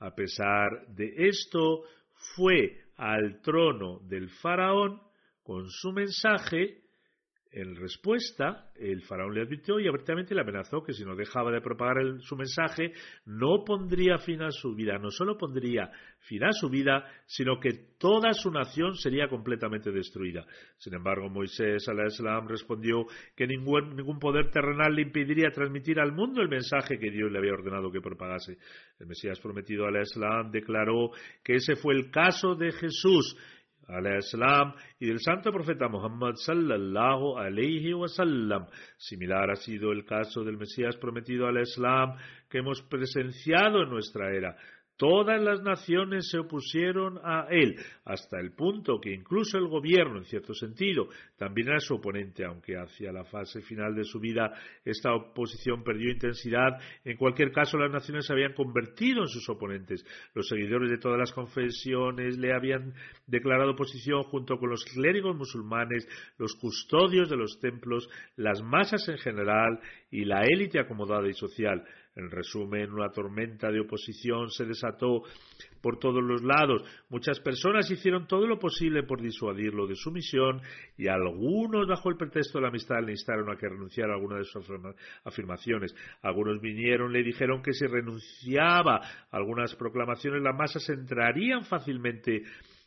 [0.00, 1.84] a pesar de esto,
[2.36, 5.00] fue al trono del faraón
[5.42, 6.83] con su mensaje
[7.54, 11.60] en respuesta, el faraón le advirtió y abiertamente le amenazó que si no dejaba de
[11.60, 12.92] propagar su mensaje,
[13.26, 15.88] no pondría fin a su vida, no solo pondría
[16.18, 20.44] fin a su vida, sino que toda su nación sería completamente destruida.
[20.78, 26.42] Sin embargo, Moisés al-Islam respondió que ningún, ningún poder terrenal le impediría transmitir al mundo
[26.42, 28.58] el mensaje que Dios le había ordenado que propagase.
[28.98, 31.10] El Mesías prometido al-Islam declaró
[31.44, 33.36] que ese fue el caso de Jesús
[34.98, 38.66] y del santo profeta Muhammad sallallahu alayhi wasallam.
[38.96, 42.16] Similar ha sido el caso del Mesías prometido al Islam
[42.48, 44.56] que hemos presenciado en nuestra era.
[44.96, 50.24] Todas las naciones se opusieron a él, hasta el punto que incluso el gobierno, en
[50.24, 54.52] cierto sentido, también era su oponente, aunque hacia la fase final de su vida
[54.84, 56.78] esta oposición perdió intensidad.
[57.04, 60.04] En cualquier caso, las naciones se habían convertido en sus oponentes.
[60.32, 62.94] Los seguidores de todas las confesiones le habían
[63.26, 66.06] declarado oposición junto con los clérigos musulmanes,
[66.38, 69.80] los custodios de los templos, las masas en general
[70.10, 71.84] y la élite acomodada y social.
[72.16, 75.22] En resumen, una tormenta de oposición se desató
[75.80, 76.82] por todos los lados.
[77.08, 80.60] Muchas personas hicieron todo lo posible por disuadirlo de su misión
[80.96, 84.38] y algunos, bajo el pretexto de la amistad, le instaron a que renunciara a alguna
[84.38, 84.64] de sus
[85.24, 85.94] afirmaciones.
[86.22, 92.44] Algunos vinieron, le dijeron que si renunciaba a algunas proclamaciones, las masas entrarían fácilmente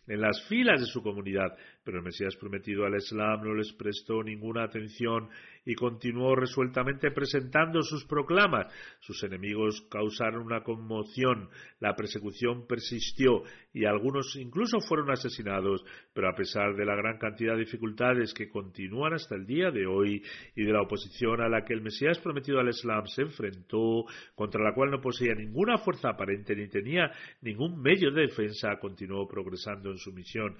[0.07, 1.57] en las filas de su comunidad,
[1.87, 5.29] pero el Mesías prometido al Islam no les prestó ninguna atención
[5.63, 8.67] y continuó resueltamente presentando sus proclamas.
[8.99, 11.47] Sus enemigos causaron una conmoción,
[11.79, 15.81] la persecución persistió y algunos incluso fueron asesinados,
[16.13, 19.85] pero a pesar de la gran cantidad de dificultades que continúan hasta el día de
[19.85, 20.21] hoy
[20.55, 24.03] y de la oposición a la que el Mesías prometido al Islam se enfrentó,
[24.35, 27.11] contra la cual no poseía ninguna fuerza aparente ni tenía
[27.41, 30.57] ningún medio de defensa, continuó progresando en su misión.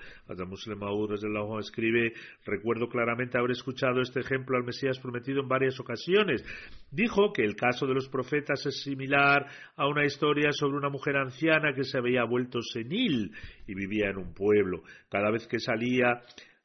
[1.24, 2.14] Maud escribe,
[2.46, 6.44] recuerdo claramente haber escuchado este ejemplo al Mesías prometido en varias ocasiones.
[6.92, 9.46] Dijo que el caso de los profetas es similar
[9.76, 13.32] a una historia sobre una mujer anciana que se había vuelto senil
[13.68, 14.84] y vivía en un pueblo.
[15.10, 16.22] Cada vez que salía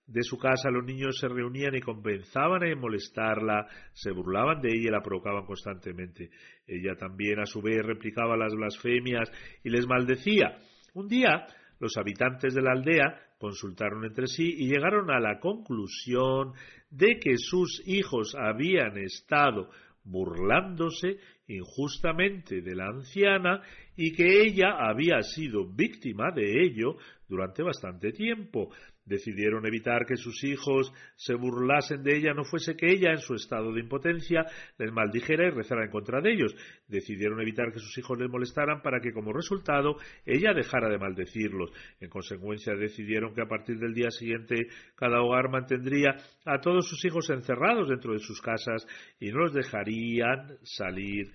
[0.06, 4.88] de su casa los niños se reunían y comenzaban a molestarla, se burlaban de ella
[4.88, 6.30] y la provocaban constantemente.
[6.66, 9.30] Ella también a su vez replicaba las blasfemias
[9.64, 10.58] y les maldecía.
[10.94, 11.46] Un día
[11.80, 16.52] los habitantes de la aldea consultaron entre sí y llegaron a la conclusión
[16.90, 19.68] de que sus hijos habían estado
[20.04, 21.18] burlándose
[21.48, 23.60] injustamente de la anciana
[23.96, 26.96] y que ella había sido víctima de ello
[27.28, 28.70] durante bastante tiempo.
[29.04, 33.34] Decidieron evitar que sus hijos se burlasen de ella, no fuese que ella, en su
[33.34, 34.46] estado de impotencia,
[34.78, 36.54] les maldijera y rezara en contra de ellos.
[36.86, 41.72] Decidieron evitar que sus hijos les molestaran para que, como resultado, ella dejara de maldecirlos.
[42.00, 47.04] En consecuencia, decidieron que a partir del día siguiente cada hogar mantendría a todos sus
[47.04, 48.86] hijos encerrados dentro de sus casas
[49.18, 51.32] y no los dejarían salir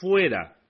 [0.00, 0.61] fuera.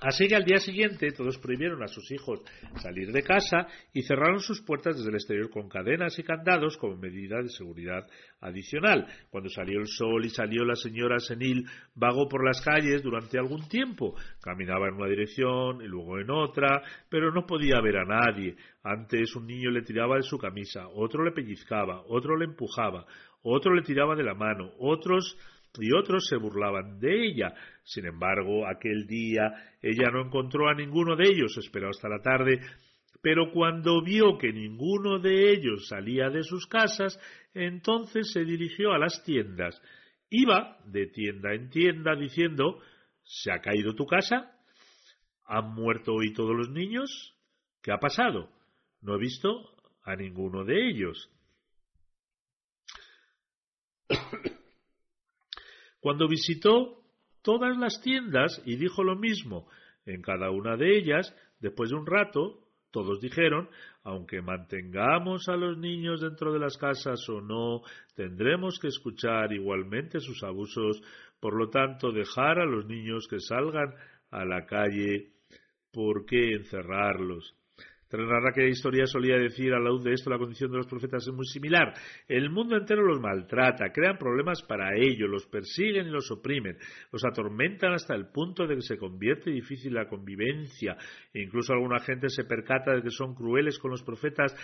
[0.00, 2.40] Así que al día siguiente todos prohibieron a sus hijos
[2.76, 6.96] salir de casa y cerraron sus puertas desde el exterior con cadenas y candados como
[6.96, 8.06] medida de seguridad
[8.40, 9.06] adicional.
[9.28, 13.68] Cuando salió el sol y salió la señora senil, vagó por las calles durante algún
[13.68, 14.14] tiempo.
[14.40, 18.56] Caminaba en una dirección y luego en otra, pero no podía ver a nadie.
[18.82, 23.04] Antes un niño le tiraba de su camisa, otro le pellizcaba, otro le empujaba,
[23.42, 25.36] otro le tiraba de la mano, otros
[25.78, 27.54] y otros se burlaban de ella.
[27.84, 32.60] Sin embargo, aquel día ella no encontró a ninguno de ellos, esperó hasta la tarde,
[33.22, 37.18] pero cuando vio que ninguno de ellos salía de sus casas,
[37.54, 39.80] entonces se dirigió a las tiendas.
[40.30, 42.80] Iba de tienda en tienda diciendo
[43.22, 44.50] ¿Se ha caído tu casa?
[45.44, 47.36] ¿Han muerto hoy todos los niños?
[47.80, 48.50] ¿Qué ha pasado?
[49.02, 51.30] No he visto a ninguno de ellos.
[56.00, 57.02] Cuando visitó
[57.42, 59.68] todas las tiendas y dijo lo mismo
[60.06, 63.68] en cada una de ellas, después de un rato, todos dijeron,
[64.02, 67.82] aunque mantengamos a los niños dentro de las casas o no,
[68.16, 71.00] tendremos que escuchar igualmente sus abusos,
[71.38, 73.94] por lo tanto, dejar a los niños que salgan
[74.30, 75.34] a la calle,
[75.92, 77.54] ¿por qué encerrarlos?
[78.10, 80.88] Tras narrar aquella historia solía decir a la luz de esto la condición de los
[80.88, 81.94] profetas es muy similar.
[82.26, 86.76] El mundo entero los maltrata, crean problemas para ellos, los persiguen y los oprimen,
[87.12, 90.96] los atormentan hasta el punto de que se convierte difícil la convivencia.
[91.32, 94.56] E incluso alguna gente se percata de que son crueles con los profetas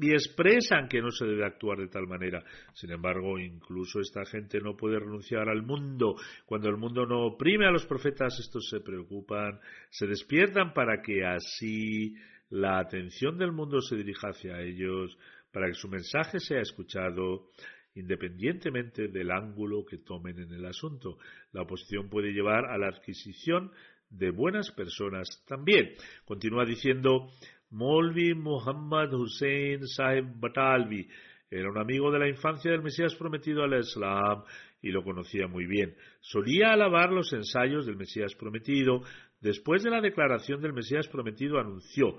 [0.00, 2.42] y expresan que no se debe actuar de tal manera.
[2.74, 6.16] Sin embargo, incluso esta gente no puede renunciar al mundo.
[6.46, 11.24] Cuando el mundo no oprime a los profetas, estos se preocupan, se despiertan para que
[11.24, 12.16] así
[12.50, 15.16] la atención del mundo se dirija hacia ellos
[15.52, 17.48] para que su mensaje sea escuchado
[17.94, 21.18] independientemente del ángulo que tomen en el asunto.
[21.52, 23.72] La oposición puede llevar a la adquisición
[24.08, 25.94] de buenas personas también.
[26.24, 27.30] Continúa diciendo
[27.70, 31.08] Molvi Muhammad Hussein Sahib Batalvi
[31.50, 34.42] era un amigo de la infancia del Mesías prometido al Islam
[34.82, 35.94] y lo conocía muy bien.
[36.20, 39.02] Solía alabar los ensayos del Mesías prometido.
[39.40, 42.18] Después de la declaración del Mesías prometido anunció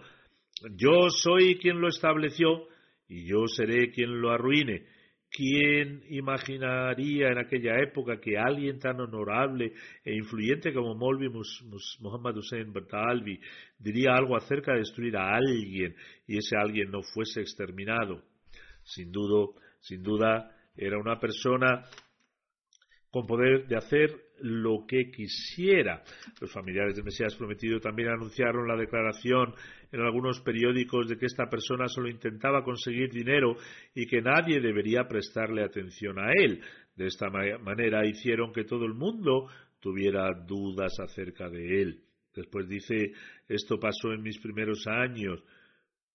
[0.76, 2.68] yo soy quien lo estableció
[3.08, 4.86] y yo seré quien lo arruine.
[5.32, 11.30] ¿Quién imaginaría en aquella época que alguien tan honorable e influyente como Molvi
[12.00, 13.40] Muhammad Hussein Bertalvi
[13.78, 15.96] diría algo acerca de destruir a alguien
[16.26, 18.24] y ese alguien no fuese exterminado?
[18.84, 21.84] Sin duda, sin duda era una persona
[23.12, 26.04] con poder de hacer lo que quisiera.
[26.40, 29.54] Los familiares del Mesías prometido también anunciaron la declaración
[29.92, 33.56] en algunos periódicos de que esta persona solo intentaba conseguir dinero
[33.96, 36.62] y que nadie debería prestarle atención a él.
[36.96, 39.48] De esta manera hicieron que todo el mundo
[39.80, 42.04] tuviera dudas acerca de él.
[42.36, 43.14] Después dice,
[43.48, 45.44] esto pasó en mis primeros años.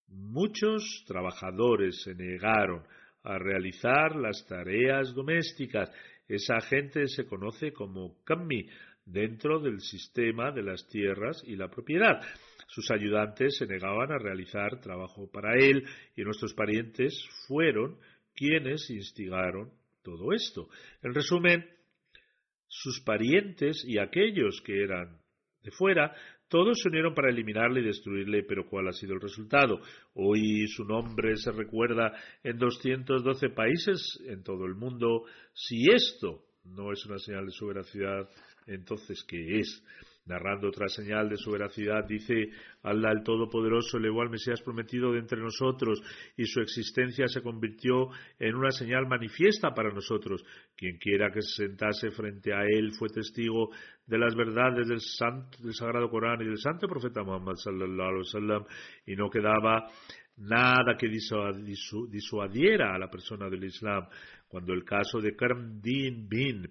[0.07, 2.83] Muchos trabajadores se negaron
[3.23, 5.91] a realizar las tareas domésticas
[6.27, 8.67] esa gente se conoce como Kammi
[9.05, 12.21] dentro del sistema de las tierras y la propiedad.
[12.67, 17.99] Sus ayudantes se negaban a realizar trabajo para él y nuestros parientes fueron
[18.33, 19.71] quienes instigaron
[20.03, 20.67] todo esto.
[21.03, 21.65] En resumen,
[22.67, 25.19] sus parientes y aquellos que eran
[25.61, 26.15] de fuera
[26.55, 29.81] todos se unieron para eliminarle y destruirle, pero ¿cuál ha sido el resultado?
[30.13, 32.13] Hoy su nombre se recuerda
[32.45, 35.25] en 212 países en todo el mundo.
[35.53, 38.29] Si esto no es una señal de su veracidad,
[38.67, 39.83] entonces ¿qué es?
[40.27, 42.49] Narrando otra señal de su veracidad, dice
[42.81, 46.01] Allah el Todopoderoso elevó al Mesías prometido de entre nosotros
[46.35, 48.09] y su existencia se convirtió
[48.39, 50.43] en una señal manifiesta para nosotros.
[50.75, 53.69] Quien quiera que se sentase frente a él fue testigo
[54.07, 54.99] de las verdades del,
[55.75, 58.63] Sagrado Corán y del Santo Profeta Muhammad sallallahu alaihi wasallam
[59.05, 59.87] y no quedaba
[60.37, 64.07] nada que disuadiera a la persona del Islam.
[64.47, 66.67] Cuando el caso de Karam Din Bin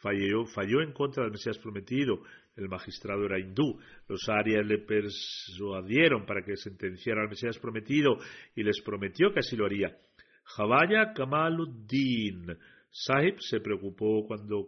[0.00, 2.22] falló, falló en contra del Mesías prometido,
[2.56, 3.78] el magistrado era hindú.
[4.08, 8.18] Los arias le persuadieron para que sentenciara al Mesías prometido
[8.54, 9.96] y les prometió que así lo haría.
[10.44, 12.56] Javaya Kamaluddin
[12.90, 14.66] Sahib se preocupó cuando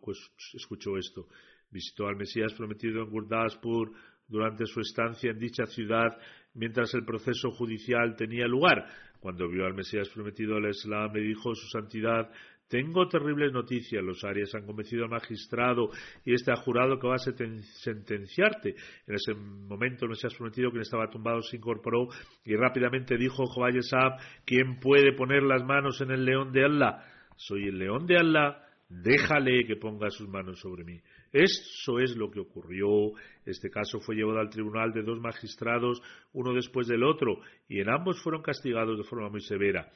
[0.55, 1.27] escuchó esto.
[1.71, 3.93] Visitó al Mesías prometido en Gurdaspur
[4.29, 6.17] durante su estancia en dicha ciudad
[6.55, 8.87] mientras el proceso judicial tenía lugar.
[9.21, 12.31] Cuando vio al Mesías prometido al Islam, le dijo su santidad
[12.73, 14.03] tengo terribles noticias.
[14.03, 15.91] Los Arias han convencido al magistrado
[16.25, 18.71] y este ha jurado que va a sentenciarte.
[19.07, 22.09] En ese momento el Mesías prometido, quien estaba tumbado, se incorporó
[22.47, 24.13] y rápidamente dijo Jobayesab,
[24.47, 27.05] ¿quién puede poner las manos en el león de Allah?
[27.37, 30.99] Soy el león de Allah, déjale que ponga sus manos sobre mí.
[31.31, 33.13] Eso es lo que ocurrió.
[33.45, 36.01] Este caso fue llevado al tribunal de dos magistrados,
[36.33, 37.37] uno después del otro,
[37.69, 39.91] y en ambos fueron castigados de forma muy severa.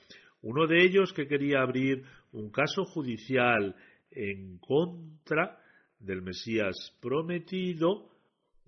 [0.46, 3.74] Uno de ellos que quería abrir un caso judicial
[4.12, 5.58] en contra
[5.98, 8.08] del Mesías prometido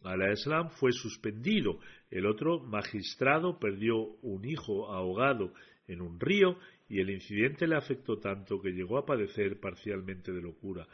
[0.03, 1.79] a la Islam fue suspendido.
[2.11, 5.53] El otro magistrado perdió un hijo ahogado
[5.87, 6.59] en un río
[6.89, 10.85] y el incidente le afectó tanto que llegó a padecer parcialmente de locura.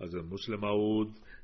[0.00, 0.60] Hazrat Muslim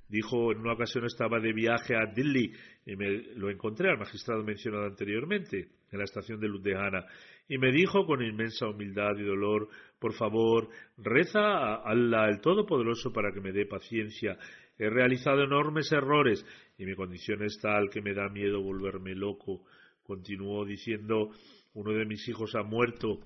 [0.09, 2.53] dijo en una ocasión estaba de viaje a Delhi
[2.85, 7.07] y me lo encontré al magistrado mencionado anteriormente en la estación de Ludhiana
[7.49, 9.69] y me dijo con inmensa humildad y dolor
[9.99, 14.39] por favor reza a Allah el Todopoderoso para que me dé paciencia
[14.79, 16.45] he realizado enormes errores
[16.77, 19.65] y mi condición es tal que me da miedo volverme loco
[20.03, 21.31] continuó diciendo
[21.75, 23.21] uno de mis hijos ha muerto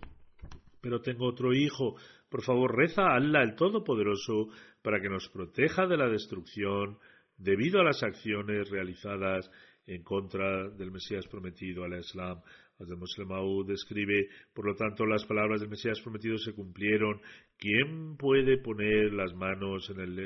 [0.83, 1.97] pero tengo otro hijo.
[2.29, 4.49] Por favor, reza a Allah el Todopoderoso
[4.83, 6.99] para que nos proteja de la destrucción
[7.39, 9.51] debido a las acciones realizadas
[9.87, 12.41] en contra del Mesías prometido al Islam.
[12.79, 17.21] Muslim Maud describe, por lo tanto, las palabras del Mesías prometido se cumplieron.
[17.57, 20.19] ¿Quién puede poner las manos en el,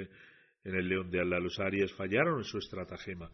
[0.64, 1.38] en el león de Allah?
[1.38, 3.30] Los arias fallaron en su estratagema.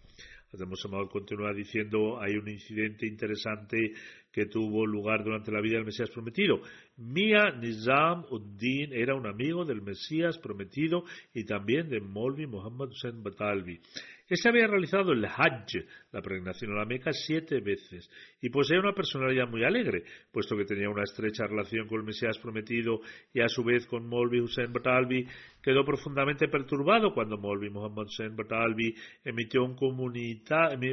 [0.53, 3.95] Además, continúa diciendo, hay un incidente interesante
[4.33, 6.61] que tuvo lugar durante la vida del Mesías prometido.
[6.97, 13.23] Mia Nizam Uddin era un amigo del Mesías prometido y también de Molvi Muhammad Hussein
[13.23, 13.81] Batalvi.
[14.29, 18.09] Este había realizado el Hajj, la peregrinación a la Meca, siete veces
[18.41, 22.39] y poseía una personalidad muy alegre, puesto que tenía una estrecha relación con el Mesías
[22.39, 23.01] prometido
[23.35, 25.27] y a su vez con Molvi Hussein Batalvi,
[25.63, 29.77] quedó profundamente perturbado cuando Molvi Muhammad Hussein Batalvi emitió un,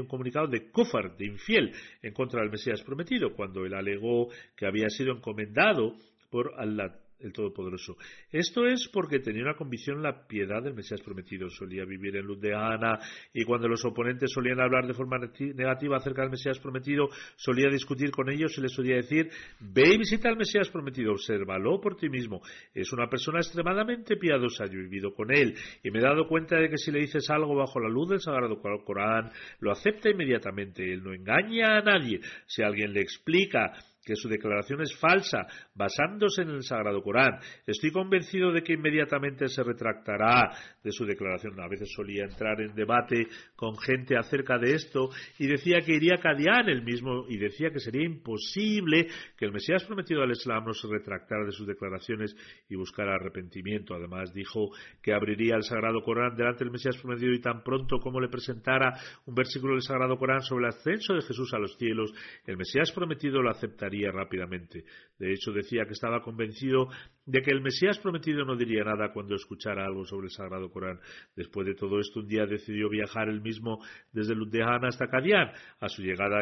[0.02, 1.72] un comunicado de kufar, de infiel,
[2.02, 5.94] en contra del Mesías prometido, cuando él alegó que había sido encomendado
[6.30, 7.98] por Allah el Todopoderoso.
[8.32, 11.50] Esto es porque tenía una convicción en la piedad del Mesías prometido.
[11.50, 13.00] Solía vivir en luz de Ana
[13.34, 18.12] y cuando los oponentes solían hablar de forma negativa acerca del Mesías prometido, solía discutir
[18.12, 22.10] con ellos y les solía decir, ve y visita al Mesías prometido, obsérvalo por ti
[22.10, 22.42] mismo.
[22.74, 26.58] Es una persona extremadamente piadosa, yo he vivido con él y me he dado cuenta
[26.58, 30.92] de que si le dices algo bajo la luz del Sagrado Corán, lo acepta inmediatamente.
[30.92, 32.20] Él no engaña a nadie.
[32.46, 33.74] Si alguien le explica
[34.10, 35.46] que su declaración es falsa,
[35.76, 37.38] basándose en el Sagrado Corán.
[37.68, 40.50] Estoy convencido de que inmediatamente se retractará
[40.84, 41.60] de su declaración.
[41.60, 46.18] A veces solía entrar en debate con gente acerca de esto y decía que iría
[46.18, 49.06] Cadián el mismo y decía que sería imposible
[49.38, 52.36] que el Mesías prometido al Islam no se retractara de sus declaraciones
[52.68, 53.94] y buscara arrepentimiento.
[53.94, 54.72] Además dijo
[55.04, 58.92] que abriría el Sagrado Corán delante del Mesías prometido y tan pronto como le presentara
[59.28, 62.12] un versículo del Sagrado Corán sobre el ascenso de Jesús a los cielos,
[62.48, 64.86] el Mesías prometido lo aceptaría rápidamente.
[65.18, 66.88] De hecho, decía que estaba convencido
[67.26, 71.00] de que el Mesías prometido no diría nada cuando escuchara algo sobre el Sagrado Corán.
[71.36, 73.80] Después de todo esto, un día decidió viajar él mismo
[74.12, 75.52] desde Ludehan hasta Cadián.
[75.80, 76.40] A su llegada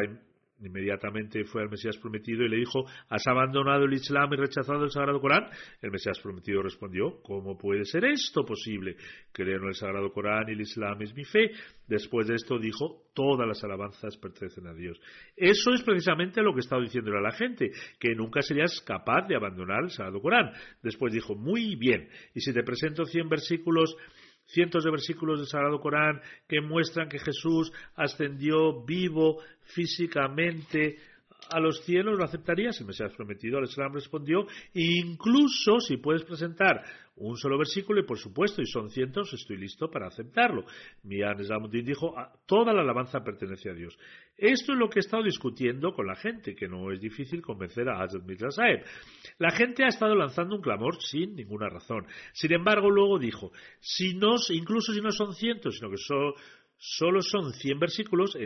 [0.60, 4.90] Inmediatamente fue al Mesías prometido y le dijo, ¿has abandonado el Islam y rechazado el
[4.90, 5.48] Sagrado Corán?
[5.80, 8.96] El Mesías prometido respondió, ¿cómo puede ser esto posible?
[9.32, 11.52] Creo en el Sagrado Corán y el Islam es mi fe.
[11.86, 15.00] Después de esto dijo, todas las alabanzas pertenecen a Dios.
[15.36, 19.36] Eso es precisamente lo que estaba diciéndole a la gente, que nunca serías capaz de
[19.36, 20.52] abandonar el Sagrado Corán.
[20.82, 23.96] Después dijo, muy bien, y si te presento cien versículos
[24.48, 30.98] cientos de versículos del Sagrado Corán que muestran que Jesús ascendió vivo físicamente
[31.50, 32.78] a los cielos, ¿lo aceptarías?
[32.80, 36.82] El Mesías prometido al Islam respondió, incluso si puedes presentar
[37.16, 40.64] un solo versículo, y por supuesto, y son cientos, estoy listo para aceptarlo.
[41.02, 43.98] Mian Zamuddin dijo, ah, toda la alabanza pertenece a Dios.
[44.36, 47.88] Esto es lo que he estado discutiendo con la gente, que no es difícil convencer
[47.88, 48.48] a Hazrat Mirza
[49.38, 52.06] La gente ha estado lanzando un clamor sin ninguna razón.
[52.32, 56.34] Sin embargo, luego dijo, si no, incluso si no son cientos, sino que son
[56.78, 58.36] solo son 100 versículos,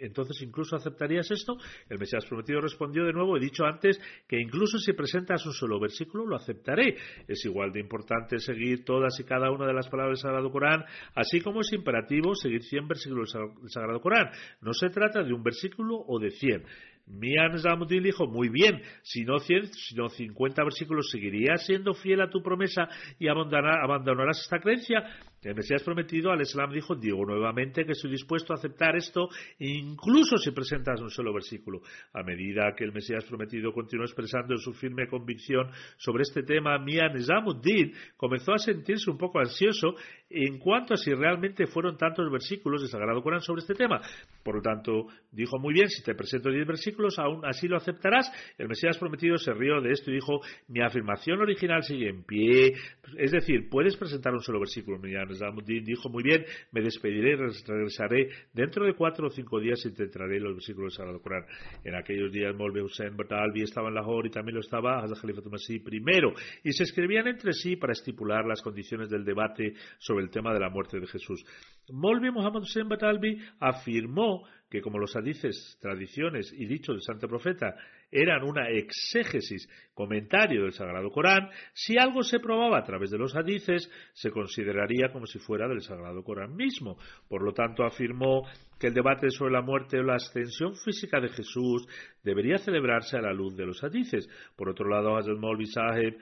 [0.00, 1.56] entonces incluso aceptarías esto.
[1.88, 5.80] El Mesías prometido respondió de nuevo, he dicho antes que incluso si presentas un solo
[5.80, 6.96] versículo, lo aceptaré.
[7.26, 10.84] Es igual de importante seguir todas y cada una de las palabras del Sagrado Corán,
[11.14, 14.30] así como es imperativo seguir 100 versículos del Sagrado Corán.
[14.60, 16.64] No se trata de un versículo o de 100.
[17.12, 22.30] Mian Zamudin dijo, muy bien, si no, 100, sino 50 versículos, ¿seguirías siendo fiel a
[22.30, 22.88] tu promesa
[23.18, 25.04] y abandonarás esta creencia?
[25.42, 30.36] El Mesías prometido al Islam dijo, digo nuevamente que estoy dispuesto a aceptar esto, incluso
[30.36, 31.80] si presentas un solo versículo.
[32.12, 37.20] A medida que el Mesías prometido continuó expresando su firme convicción sobre este tema, Mian
[37.20, 39.96] Zamuddin comenzó a sentirse un poco ansioso
[40.32, 44.00] en cuanto a si realmente fueron tantos versículos de Sagrado Corán sobre este tema.
[44.42, 48.30] Por lo tanto, dijo, muy bien, si te presento diez versículos, aún así lo aceptarás.
[48.58, 52.72] El Mesías prometido se rió de esto y dijo, mi afirmación original sigue en pie.
[53.18, 58.84] Es decir, puedes presentar un solo versículo, dijo, muy bien, me despediré y regresaré dentro
[58.84, 61.44] de cuatro o cinco días y te traeré los versículos del Sagrado Corán.
[61.84, 65.42] En aquellos días Molbe Hussein Batalvi estaba en Lahore y también lo estaba Hazrat Khalifa
[65.50, 70.30] Masih primero, y se escribían entre sí para estipular las condiciones del debate sobre el
[70.30, 71.44] tema de la muerte de Jesús.
[71.90, 77.74] Molvi Muhammad Hussein Batalvi afirmó que como los hadices, tradiciones y dichos del santo profeta
[78.10, 83.34] eran una exégesis, comentario del Sagrado Corán, si algo se probaba a través de los
[83.36, 86.96] hadices, se consideraría como si fuera del Sagrado Corán mismo.
[87.28, 88.46] Por lo tanto, afirmó
[88.78, 91.86] que el debate sobre la muerte o la ascensión física de Jesús
[92.22, 94.28] debería celebrarse a la luz de los hadices.
[94.56, 96.16] Por otro lado, Hazrat Molvi Sahib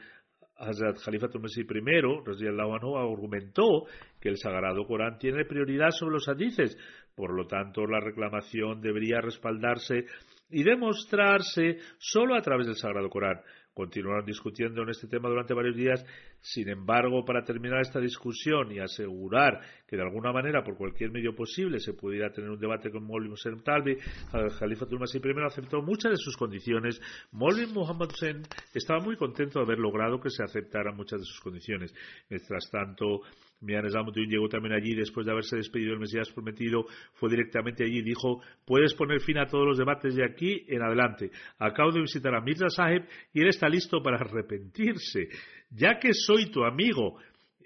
[0.61, 3.87] Hazrat Khalifa Tumasi I, anhu, argumentó
[4.21, 6.77] que el Sagrado Corán tiene prioridad sobre los hadices,
[7.15, 10.05] por lo tanto la reclamación debería respaldarse
[10.51, 13.41] y demostrarse solo a través del Sagrado Corán.
[13.73, 16.05] Continuaron discutiendo en este tema durante varios días.
[16.43, 21.35] Sin embargo, para terminar esta discusión y asegurar que de alguna manera, por cualquier medio
[21.35, 23.97] posible, se pudiera tener un debate con Molvin Hussein Talbi,
[24.33, 27.01] el Jalifa Tulmasi primero aceptó muchas de sus condiciones.
[27.33, 31.41] Molvin Muhammad Hussein estaba muy contento de haber logrado que se aceptaran muchas de sus
[31.41, 31.95] condiciones.
[32.31, 33.21] Mientras tanto,
[33.61, 38.03] Mian llegó también allí después de haberse despedido del Mesías prometido, fue directamente allí y
[38.03, 41.31] dijo, puedes poner fin a todos los debates de aquí en adelante.
[41.59, 45.29] Acabo de visitar a Mirza Sahib y él está listo para arrepentirse.
[45.71, 47.17] Ya que soy tu amigo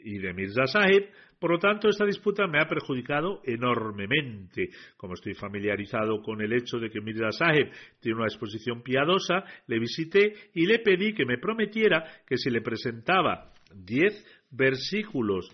[0.02, 4.70] y de Mirza Sahib, por lo tanto, esta disputa me ha perjudicado enormemente.
[4.96, 9.78] Como estoy familiarizado con el hecho de que Mirza Sahib tiene una exposición piadosa, le
[9.78, 15.50] visité y le pedí que me prometiera que si le presentaba diez versículos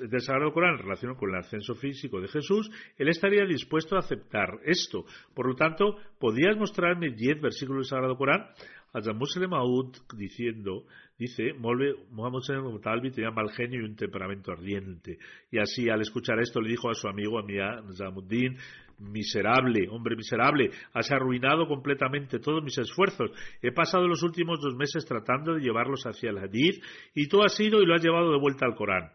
[0.00, 4.00] del Sagrado Corán en relación con el ascenso físico de Jesús, él estaría dispuesto a
[4.00, 5.04] aceptar esto.
[5.34, 8.46] Por lo tanto, ¿podrías mostrarme diez versículos del Sagrado Corán?
[8.92, 10.84] Hazrat Muslim Aoud diciendo,
[11.18, 12.40] dice, Muhammad
[12.82, 15.18] Talbi tenía mal genio y un temperamento ardiente.
[15.50, 18.56] Y así, al escuchar esto, le dijo a su amigo Amia Zamuddin,
[18.98, 23.30] miserable, hombre miserable, has arruinado completamente todos mis esfuerzos.
[23.62, 26.82] He pasado los últimos dos meses tratando de llevarlos hacia el hadith
[27.14, 29.10] y tú has ido y lo has llevado de vuelta al Corán.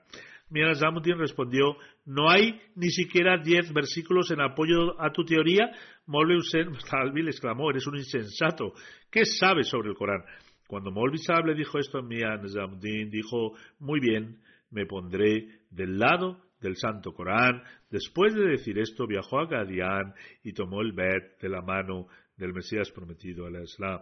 [0.49, 5.71] Mian Zamuddin respondió, no hay ni siquiera diez versículos en apoyo a tu teoría.
[6.05, 6.69] Molvi Hussein
[7.13, 8.73] le exclamó, eres un insensato.
[9.09, 10.23] ¿Qué sabes sobre el Corán?
[10.67, 14.39] Cuando Molvi Saab le dijo esto a Mian Zamuddin, dijo, muy bien,
[14.71, 17.61] me pondré del lado del Santo Corán.
[17.89, 20.13] Después de decir esto, viajó a Gadián
[20.43, 24.01] y tomó el Bet de la mano del Mesías prometido al Islam.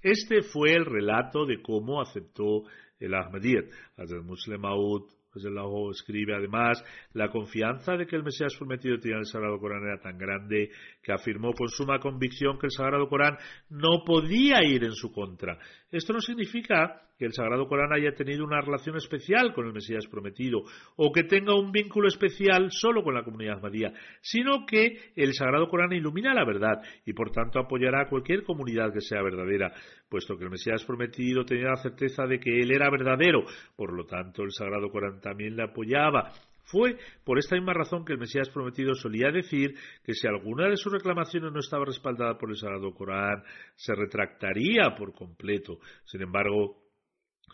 [0.00, 2.62] Este fue el relato de cómo aceptó
[2.98, 3.66] el Ahmadiyyat.
[3.98, 4.64] el Muslim
[5.44, 6.82] Maud escribe además,
[7.12, 10.70] la confianza de que el Mesías prometido tenía el Sagrado Corán era tan grande
[11.02, 13.36] que afirmó con suma convicción que el Sagrado Corán
[13.70, 15.58] no podía ir en su contra.
[15.90, 20.06] Esto no significa que el Sagrado Corán haya tenido una relación especial con el Mesías
[20.06, 20.62] prometido
[20.96, 25.68] o que tenga un vínculo especial solo con la comunidad Ahmadía, sino que el Sagrado
[25.68, 29.72] Corán ilumina la verdad y por tanto apoyará a cualquier comunidad que sea verdadera,
[30.08, 33.44] puesto que el Mesías prometido tenía la certeza de que él era verdadero,
[33.76, 36.32] por lo tanto el Sagrado Corán también le apoyaba.
[36.66, 40.76] Fue por esta misma razón que el Mesías prometido solía decir que si alguna de
[40.76, 43.44] sus reclamaciones no estaba respaldada por el Sagrado Corán,
[43.76, 45.78] se retractaría por completo.
[46.04, 46.85] Sin embargo,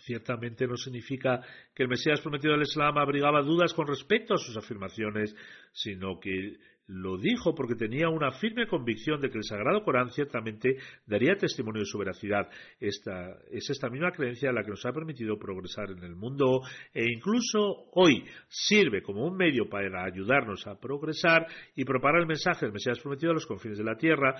[0.01, 1.41] ciertamente no significa
[1.75, 5.35] que el Mesías prometido al Islam abrigaba dudas con respecto a sus afirmaciones,
[5.73, 6.57] sino que
[6.89, 10.77] lo dijo porque tenía una firme convicción de que el Sagrado Corán ciertamente
[11.07, 12.49] daría testimonio de su veracidad.
[12.81, 16.61] Esta, es esta misma creencia la que nos ha permitido progresar en el mundo
[16.93, 22.67] e incluso hoy sirve como un medio para ayudarnos a progresar y propagar el mensaje
[22.67, 24.35] del Mesías prometido a los confines de la tierra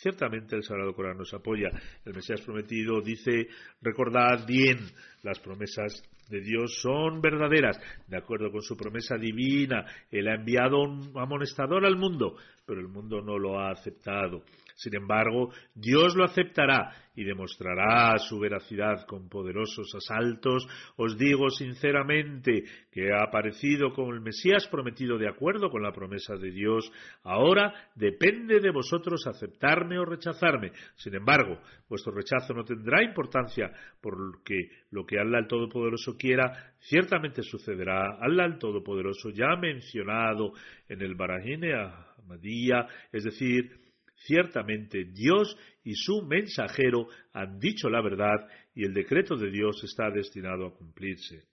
[0.00, 1.70] Ciertamente el Sagrado Corán nos apoya.
[2.04, 3.48] El Mesías prometido dice,
[3.82, 4.78] recordad bien,
[5.24, 9.84] las promesas de Dios son verdaderas, de acuerdo con su promesa divina.
[10.08, 14.44] Él ha enviado un amonestador al mundo, pero el mundo no lo ha aceptado.
[14.78, 20.68] Sin embargo, Dios lo aceptará y demostrará su veracidad con poderosos asaltos.
[20.94, 22.62] Os digo sinceramente
[22.92, 26.92] que ha aparecido como el Mesías prometido de acuerdo con la promesa de Dios.
[27.24, 30.70] Ahora depende de vosotros aceptarme o rechazarme.
[30.94, 31.58] Sin embargo,
[31.88, 38.16] vuestro rechazo no tendrá importancia porque lo que Allah el Todopoderoso quiera ciertamente sucederá.
[38.20, 40.52] Allah el Todopoderoso ya mencionado
[40.88, 43.87] en el Barajine Ahmadiyya, es decir,
[44.20, 50.10] Ciertamente Dios y su mensajero han dicho la verdad y el decreto de Dios está
[50.10, 51.46] destinado a cumplirse.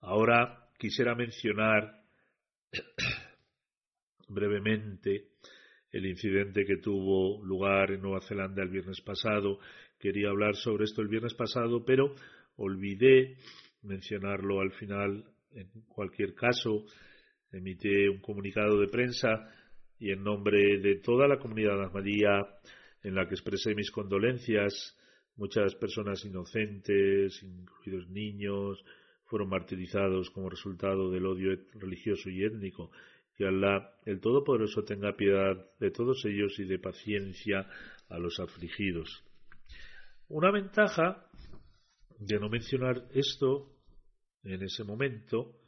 [0.00, 2.02] Ahora quisiera mencionar
[4.28, 5.28] brevemente
[5.90, 9.58] el incidente que tuvo lugar en Nueva Zelanda el viernes pasado.
[9.98, 12.14] Quería hablar sobre esto el viernes pasado, pero
[12.56, 13.36] olvidé
[13.82, 15.24] mencionarlo al final.
[15.52, 16.84] En cualquier caso,
[17.50, 19.50] emité un comunicado de prensa
[19.98, 22.46] y en nombre de toda la comunidad Ahmadía
[23.02, 24.96] en la que expresé mis condolencias,
[25.36, 28.84] muchas personas inocentes, incluidos niños,
[29.24, 32.90] fueron martirizados como resultado del odio religioso y étnico.
[33.36, 37.68] Que Allah, el Todopoderoso, tenga piedad de todos ellos y de paciencia
[38.08, 39.22] a los afligidos.
[40.28, 41.24] Una ventaja
[42.18, 43.76] de no mencionar esto
[44.42, 45.60] en ese momento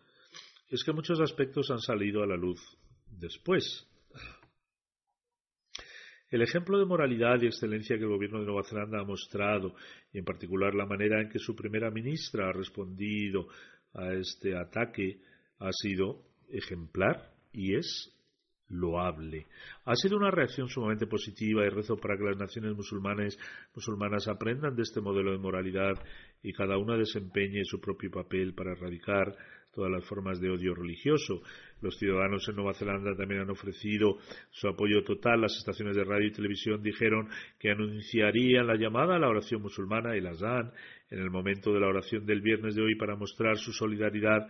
[0.68, 2.60] es que muchos aspectos han salido a la luz
[3.06, 3.86] después.
[6.30, 9.74] El ejemplo de moralidad y excelencia que el gobierno de Nueva Zelanda ha mostrado,
[10.12, 13.48] y en particular la manera en que su primera ministra ha respondido
[13.94, 15.20] a este ataque,
[15.58, 18.16] ha sido ejemplar y es
[18.70, 19.46] loable.
[19.84, 23.38] Ha sido una reacción sumamente positiva y rezo para que las naciones musulmanes,
[23.74, 25.94] musulmanas aprendan de este modelo de moralidad
[26.42, 29.34] y cada una desempeñe su propio papel para erradicar
[29.72, 31.42] todas las formas de odio religioso.
[31.80, 34.18] Los ciudadanos en Nueva Zelanda también han ofrecido
[34.50, 35.42] su apoyo total.
[35.42, 40.16] Las estaciones de radio y televisión dijeron que anunciarían la llamada a la oración musulmana
[40.16, 40.72] y las dan
[41.10, 44.48] en el momento de la oración del viernes de hoy para mostrar su solidaridad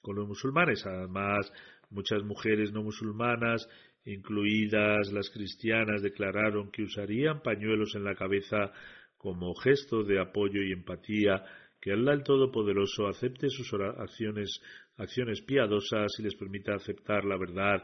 [0.00, 0.86] con los musulmanes.
[0.86, 1.52] Además,
[1.90, 3.68] muchas mujeres no musulmanas,
[4.04, 8.72] incluidas las cristianas, declararon que usarían pañuelos en la cabeza
[9.16, 11.44] como gesto de apoyo y empatía
[11.80, 14.60] que Allah el Todopoderoso acepte sus acciones,
[14.96, 17.82] acciones piadosas y les permita aceptar la verdad.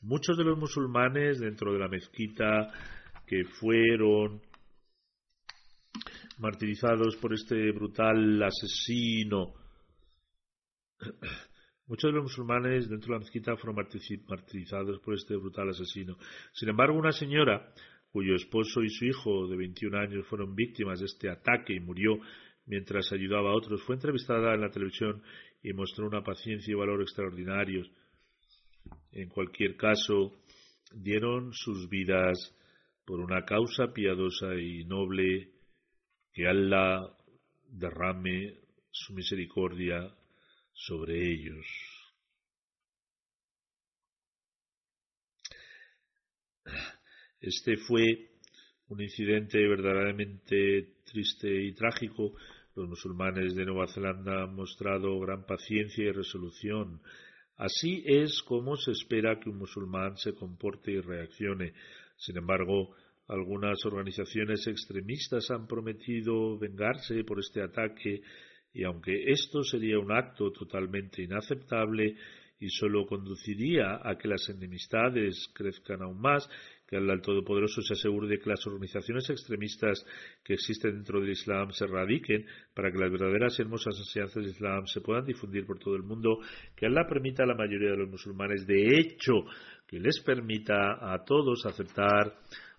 [0.00, 2.72] Muchos de los musulmanes dentro de la mezquita
[3.26, 4.40] que fueron
[6.38, 9.54] martirizados por este brutal asesino.
[11.88, 13.76] Muchos de los musulmanes dentro de la mezquita fueron
[14.28, 16.18] martirizados por este brutal asesino.
[16.52, 17.72] Sin embargo, una señora
[18.12, 22.18] cuyo esposo y su hijo de 21 años fueron víctimas de este ataque y murió
[22.66, 23.82] mientras ayudaba a otros.
[23.84, 25.22] Fue entrevistada en la televisión
[25.62, 27.90] y mostró una paciencia y valor extraordinarios.
[29.12, 30.42] En cualquier caso,
[30.92, 32.54] dieron sus vidas
[33.06, 35.52] por una causa piadosa y noble
[36.34, 37.16] que Allah
[37.66, 38.58] derrame
[38.90, 40.14] su misericordia
[40.78, 41.66] sobre ellos.
[47.40, 48.30] Este fue
[48.88, 52.32] un incidente verdaderamente triste y trágico.
[52.74, 57.00] Los musulmanes de Nueva Zelanda han mostrado gran paciencia y resolución.
[57.56, 61.74] Así es como se espera que un musulmán se comporte y reaccione.
[62.16, 62.94] Sin embargo,
[63.26, 68.22] algunas organizaciones extremistas han prometido vengarse por este ataque
[68.72, 72.16] y aunque esto sería un acto totalmente inaceptable
[72.60, 76.48] y solo conduciría a que las enemistades crezcan aún más,
[76.88, 80.04] que el Todopoderoso se asegure de que las organizaciones extremistas
[80.42, 84.52] que existen dentro del Islam se radiquen para que las verdaderas y hermosas enseñanzas del
[84.52, 86.38] Islam se puedan difundir por todo el mundo,
[86.74, 89.34] que Allah permita a la mayoría de los musulmanes, de hecho,
[89.86, 92.34] que les permita a todos aceptar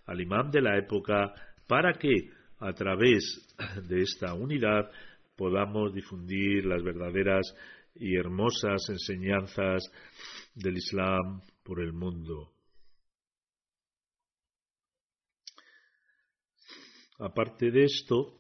[0.08, 1.32] al imam de la época
[1.68, 3.56] para que a través
[3.88, 4.90] de esta unidad
[5.40, 7.56] podamos difundir las verdaderas
[7.96, 9.90] y hermosas enseñanzas
[10.54, 12.52] del Islam por el mundo.
[17.20, 18.38] Aparte de esto,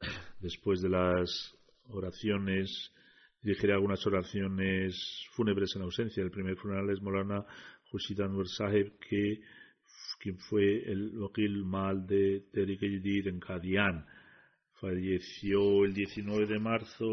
[0.40, 1.54] después de las
[1.90, 2.94] oraciones,
[3.42, 4.96] dirigiré algunas oraciones
[5.32, 6.22] fúnebres en ausencia.
[6.22, 7.44] El primer funeral es Molana
[7.92, 9.42] Hushid Anwar Sahib, que
[10.18, 12.82] quien fue el wakil mal de Tariq
[13.26, 14.06] en Qadian.
[14.80, 17.08] Falleció el 19 de marzo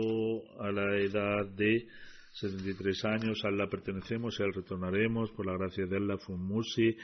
[0.59, 1.87] a la edad de
[2.33, 3.43] 73 años.
[3.43, 5.31] A Allah pertenecemos y a él retornaremos.
[5.31, 6.95] Por la gracia de Allah, Fumusi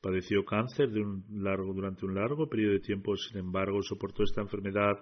[0.00, 3.16] padeció cáncer de un largo, durante un largo periodo de tiempo.
[3.16, 4.94] Sin embargo, soportó esta enfermedad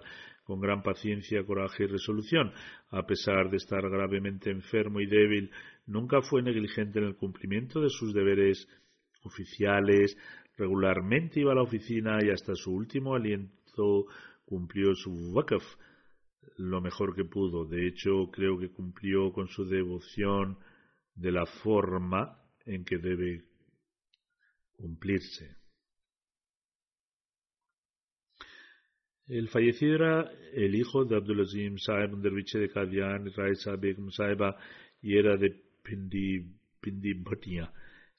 [0.43, 2.51] con gran paciencia, coraje y resolución.
[2.89, 5.51] A pesar de estar gravemente enfermo y débil,
[5.85, 8.67] nunca fue negligente en el cumplimiento de sus deberes
[9.23, 10.17] oficiales,
[10.57, 14.05] regularmente iba a la oficina y hasta su último aliento
[14.45, 15.63] cumplió su wakaf
[16.57, 17.65] lo mejor que pudo.
[17.65, 20.57] De hecho, creo que cumplió con su devoción
[21.15, 23.43] de la forma en que debe
[24.73, 25.55] cumplirse.
[29.27, 34.55] El fallecido era el hijo de Abdulazim Saeb, derviche de Qadian, Raisa Begum Saeba,
[35.01, 35.49] y era de
[35.81, 37.71] Pindi, Bhatia.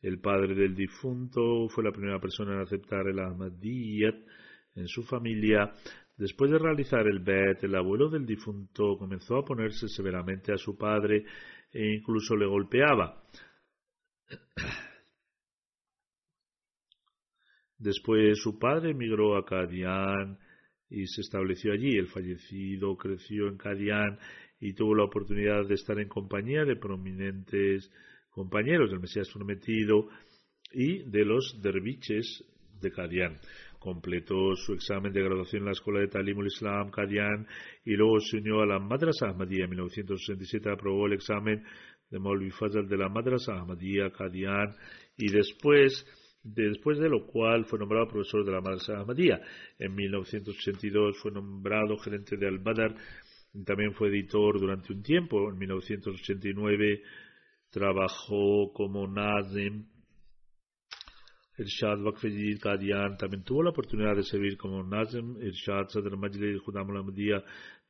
[0.02, 4.16] El padre del difunto fue la primera persona en aceptar el Ahmadiyyat
[4.74, 5.72] en su familia.
[6.16, 10.76] Después de realizar el Bet, el abuelo del difunto comenzó a ponerse severamente a su
[10.76, 11.24] padre
[11.70, 13.22] e incluso le golpeaba.
[17.78, 20.38] Después su padre emigró a Kadian
[20.88, 21.98] y se estableció allí.
[21.98, 24.18] El fallecido creció en Kadian
[24.58, 27.92] y tuvo la oportunidad de estar en compañía de prominentes
[28.30, 30.08] compañeros del Mesías prometido
[30.72, 32.42] y de los derviches
[32.80, 33.38] de Kadian.
[33.78, 37.46] Completó su examen de graduación en la Escuela de Talimul Islam Kadian
[37.84, 39.64] y luego se unió a la Madrasa Ahmadiyya.
[39.64, 41.64] En 1967 aprobó el examen
[42.10, 44.74] de Maulvi Fazal de la Madrasa Ahmadiyya Kadian
[45.16, 46.06] y después
[46.42, 49.40] después de lo cual fue nombrado profesor de la Madrasa Ahmadiyya.
[49.78, 52.94] En 1982 fue nombrado gerente de Al-Badr
[53.64, 55.50] también fue editor durante un tiempo.
[55.50, 57.02] En 1989
[57.70, 59.86] trabajó como Nazim
[61.58, 62.22] Irshad Waqf
[62.60, 63.16] Qadian.
[63.16, 67.14] También tuvo la oportunidad de servir como Nazim Irshad Sadr Majlis Khudam al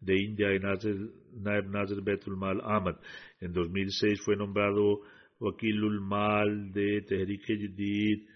[0.00, 2.96] de India y Naib Nazir Betul Mal Ahmad.
[3.40, 5.00] En 2006 fue nombrado
[5.40, 8.28] Wakilul Mal de Tehrik Jadid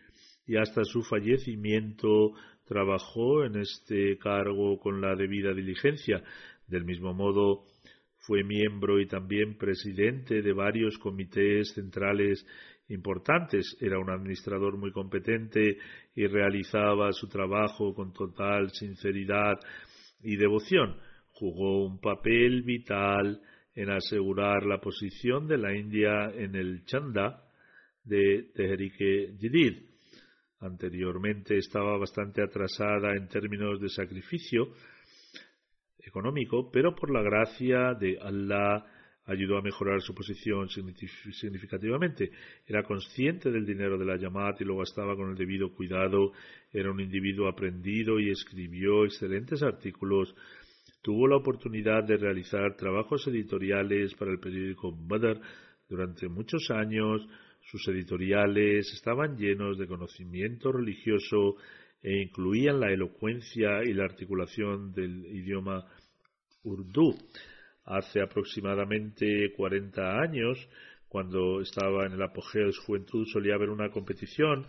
[0.47, 2.33] y hasta su fallecimiento
[2.67, 6.23] trabajó en este cargo con la debida diligencia.
[6.67, 7.65] Del mismo modo,
[8.21, 12.47] fue miembro y también presidente de varios comités centrales
[12.91, 13.77] importantes.
[13.81, 15.79] Era un administrador muy competente
[16.15, 19.59] y realizaba su trabajo con total sinceridad
[20.23, 20.97] y devoción.
[21.33, 23.41] Jugó un papel vital
[23.75, 27.43] en asegurar la posición de la India en el Chanda
[28.05, 29.91] de Teherike Jadid.
[30.61, 34.69] Anteriormente estaba bastante atrasada en términos de sacrificio,
[35.99, 38.85] económico, pero por la gracia de Allah
[39.31, 42.33] ayudó a mejorar su posición significativamente.
[42.67, 46.33] Era consciente del dinero de la Yamat y lo gastaba con el debido cuidado.
[46.73, 50.35] Era un individuo aprendido y escribió excelentes artículos.
[51.01, 55.41] Tuvo la oportunidad de realizar trabajos editoriales para el periódico Badr
[55.89, 57.25] durante muchos años.
[57.71, 61.55] Sus editoriales estaban llenos de conocimiento religioso
[62.03, 65.87] e incluían la elocuencia y la articulación del idioma
[66.65, 67.15] urdu.
[67.85, 70.59] Hace aproximadamente 40 años,
[71.09, 74.67] cuando estaba en el apogeo de su juventud, solía haber una competición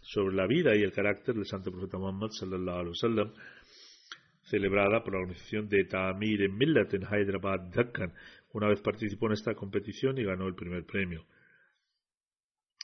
[0.00, 3.32] sobre la vida y el carácter del santo profeta Muhammad sallallahu alaihi wasallam
[4.44, 8.12] celebrada por la organización de Ta'amir en Millat en Hyderabad, Deccan.
[8.52, 11.24] Una vez participó en esta competición y ganó el primer premio.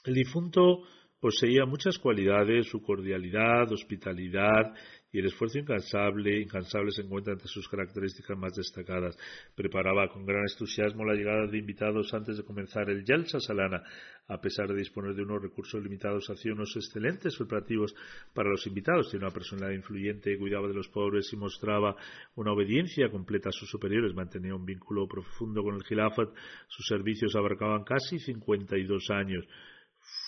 [0.03, 0.83] El difunto
[1.21, 4.73] poseía muchas cualidades, su cordialidad, hospitalidad
[5.11, 9.15] y el esfuerzo incansable, incansable se encuentra entre sus características más destacadas.
[9.55, 13.83] Preparaba con gran entusiasmo la llegada de invitados antes de comenzar el Yalsa Salana.
[14.29, 17.93] A pesar de disponer de unos recursos limitados, hacía unos excelentes preparativos
[18.33, 19.11] para los invitados.
[19.11, 21.95] Tenía una personalidad influyente, cuidaba de los pobres y mostraba
[22.35, 24.15] una obediencia completa a sus superiores.
[24.15, 26.29] Mantenía un vínculo profundo con el Gilafat.
[26.67, 29.45] Sus servicios abarcaban casi 52 años.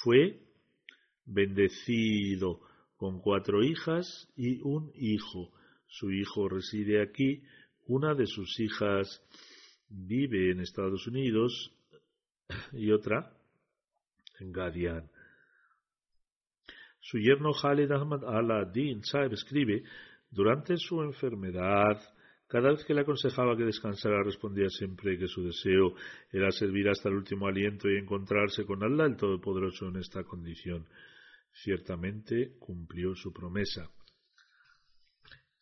[0.03, 0.52] Fue
[1.25, 2.59] bendecido
[2.97, 5.51] con cuatro hijas y un hijo.
[5.87, 7.43] Su hijo reside aquí,
[7.87, 9.21] una de sus hijas
[9.89, 11.71] vive en Estados Unidos
[12.71, 13.31] y otra
[14.39, 15.09] en Gadian.
[16.99, 19.83] Su yerno Khalid Ahmad al-Din Saeb escribe,
[20.31, 22.01] durante su enfermedad,
[22.47, 25.95] cada vez que le aconsejaba que descansara, respondía siempre que su deseo
[26.31, 30.87] era servir hasta el último aliento y encontrarse con Allah el Todopoderoso en esta condición
[31.53, 33.89] ciertamente cumplió su promesa.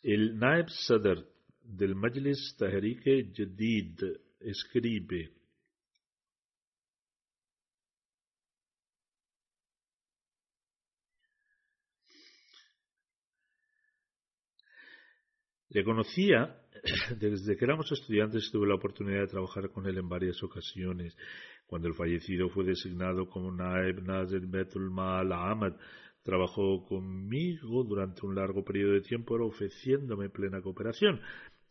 [0.02, 1.28] El Naib Sadr
[1.62, 3.04] del Majlis Tahrik
[3.36, 4.02] Jadid
[4.40, 5.42] escribe
[15.74, 16.54] Le conocía
[17.18, 21.16] desde que éramos estudiantes tuve la oportunidad de trabajar con él en varias ocasiones.
[21.72, 25.72] Cuando el fallecido fue designado como Naib Nazir Betul Mal Ahmad,
[26.22, 31.22] trabajó conmigo durante un largo periodo de tiempo ofreciéndome plena cooperación.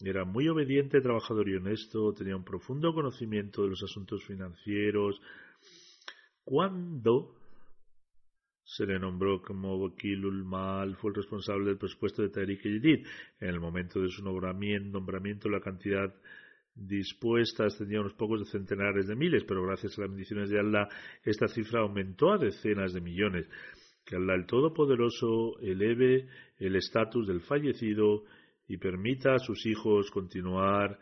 [0.03, 5.21] Era muy obediente, trabajador y honesto, tenía un profundo conocimiento de los asuntos financieros.
[6.45, 7.35] Cuando
[8.65, 13.07] se le nombró como Wakilul Mal, fue el responsable del presupuesto de Tariq Yedid.
[13.39, 16.15] En el momento de su nombramiento, la cantidad
[16.75, 20.89] dispuesta ascendía unos pocos de centenares de miles, pero gracias a las bendiciones de Allah,
[21.25, 23.49] esta cifra aumentó a decenas de millones.
[24.05, 28.25] Que Allah el Todopoderoso eleve el estatus del fallecido
[28.67, 30.99] y permita a sus hijos continuar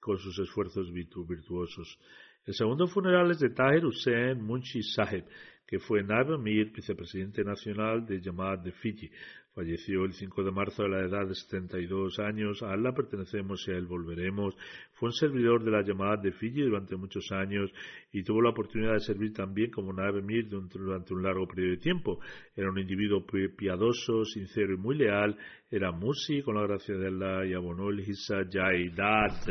[0.00, 1.98] con sus esfuerzos virtuosos.
[2.44, 5.24] El segundo funeral es de Tahir Hussein Munshi Saheb,
[5.66, 9.10] que fue Naib Amir, vicepresidente nacional de Jamaat de Fiji.
[9.54, 12.60] Falleció el 5 de marzo a la edad de 72 años.
[12.64, 14.56] A Allah pertenecemos y a él volveremos.
[14.94, 17.70] Fue un servidor de la Jamaat de Fiji durante muchos años
[18.12, 21.76] y tuvo la oportunidad de servir también como Naib Amir durante un largo periodo de
[21.76, 22.18] tiempo.
[22.56, 23.24] Era un individuo
[23.56, 25.36] piadoso, sincero y muy leal.
[25.70, 29.50] Era musi con la gracia de Allah y abonó el Hisa Jaidat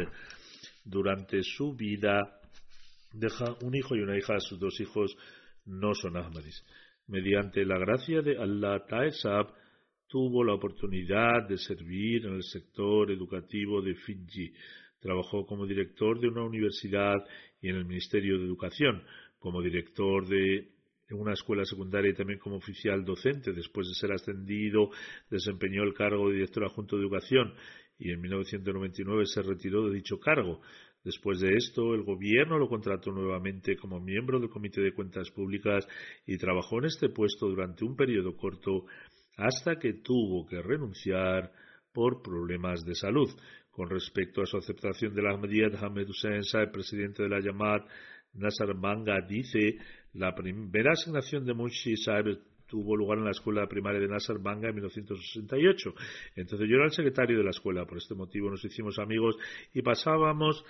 [0.83, 2.41] durante su vida.
[3.13, 5.15] Deja un hijo y una hija sus dos hijos
[5.65, 6.61] no son Ahmadis.
[7.07, 9.62] Mediante la gracia de Allah, Taesab
[10.13, 14.53] tuvo la oportunidad de servir en el sector educativo de Fiji.
[14.99, 17.15] Trabajó como director de una universidad
[17.59, 19.01] y en el Ministerio de Educación,
[19.39, 20.67] como director de
[21.09, 23.53] una escuela secundaria y también como oficial docente.
[23.53, 24.91] Después de ser ascendido,
[25.31, 27.51] desempeñó el cargo de director adjunto de educación
[27.97, 30.61] y en 1999 se retiró de dicho cargo.
[31.03, 35.85] Después de esto, el gobierno lo contrató nuevamente como miembro del Comité de Cuentas Públicas
[36.25, 38.85] y trabajó en este puesto durante un periodo corto
[39.37, 41.51] hasta que tuvo que renunciar
[41.91, 43.29] por problemas de salud.
[43.71, 47.87] Con respecto a su aceptación de la Ahmadiyyat, Hamed Hussein el presidente de la Yamat,
[48.33, 49.77] Nasar Manga, dice
[50.13, 54.69] la primera asignación de Munshi Saeb tuvo lugar en la escuela primaria de Nasser Banga
[54.69, 55.93] en 1968.
[56.35, 59.37] Entonces yo era el secretario de la escuela, por este motivo nos hicimos amigos
[59.73, 60.65] y pasábamos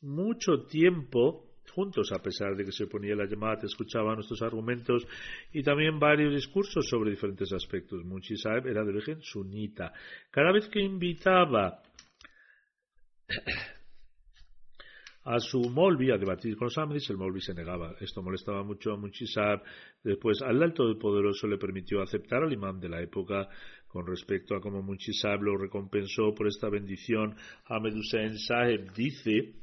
[0.00, 1.45] mucho tiempo
[1.76, 5.06] juntos, a pesar de que se ponía la llamada, escuchaba nuestros argumentos
[5.52, 8.02] y también varios discursos sobre diferentes aspectos.
[8.02, 9.92] Munshi Saeb era de origen sunita.
[10.30, 11.82] Cada vez que invitaba
[15.24, 17.94] a su Molvi a debatir con los Ahmadis, el Molvi se negaba.
[18.00, 19.60] Esto molestaba mucho a Munchisab.
[20.02, 23.48] Después, Allah el Todopoderoso le permitió aceptar al imán de la época
[23.86, 27.34] con respecto a cómo Munchisab lo recompensó por esta bendición.
[27.66, 29.56] Ahmed Hussein Saheb dice,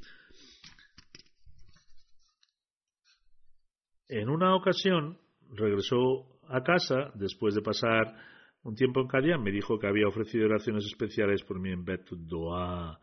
[4.08, 5.18] en una ocasión
[5.50, 8.14] regresó a casa después de pasar
[8.62, 12.08] un tiempo en Kadian, me dijo que había ofrecido oraciones especiales por mí en Bet
[12.10, 12.98] Doa,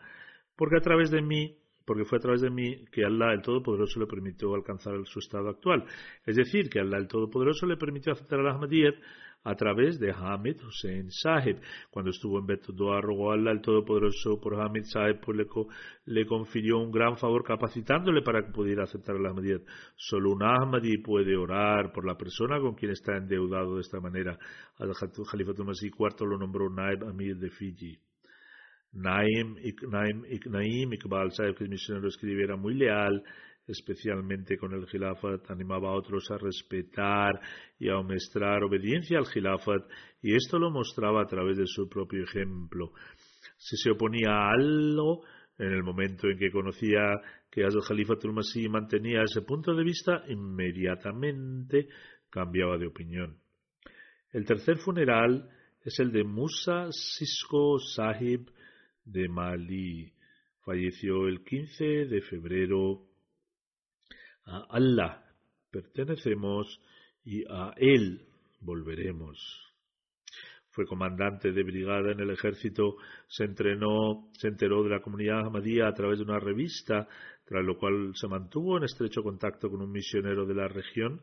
[0.56, 1.58] porque a través de mí
[1.92, 5.50] porque fue a través de mí que Allah el Todopoderoso le permitió alcanzar su estado
[5.50, 5.84] actual.
[6.26, 8.96] Es decir, que Allah el Todopoderoso le permitió aceptar al Ahmadiyyat
[9.44, 11.60] a través de Hamid Hussein Sahib.
[11.90, 15.38] Cuando estuvo en Betudoa, rogó a Allah el Todopoderoso por Hamid Sahib, pues
[16.06, 19.64] le, confirió un gran favor capacitándole para que pudiera aceptar al Ahmadiyyat.
[19.98, 24.40] Solo un Ahmadi puede orar por la persona con quien está endeudado de esta manera.
[24.78, 28.00] Al Khalifatul Masih IV lo nombró Naib Amir de Fiji.
[28.94, 29.56] Naim,
[29.90, 33.24] Naim, Naim Iqbal Saib, que es misionero, escribe, era muy leal,
[33.66, 37.40] especialmente con el Khilafat, animaba a otros a respetar
[37.80, 39.84] y a mostrar obediencia al Khilafat,
[40.22, 42.92] y esto lo mostraba a través de su propio ejemplo.
[43.58, 45.24] Si se oponía a algo,
[45.58, 47.00] en el momento en que conocía
[47.50, 51.88] que Hazrat Khalifa Masih mantenía ese punto de vista, inmediatamente
[52.30, 53.38] cambiaba de opinión.
[54.32, 55.50] El tercer funeral
[55.84, 58.50] es el de Musa Sisko Sahib
[59.06, 60.14] de Mali.
[60.64, 63.08] Falleció el 15 de febrero.
[64.46, 65.24] A Allah
[65.72, 66.80] pertenecemos
[67.24, 68.28] y a Él
[68.60, 69.38] volveremos.
[70.70, 72.96] Fue comandante de brigada en el ejército,
[73.28, 77.08] se entrenó, se enteró de la comunidad Ahmadía a través de una revista,
[77.44, 81.22] tras lo cual se mantuvo en estrecho contacto con un misionero de la región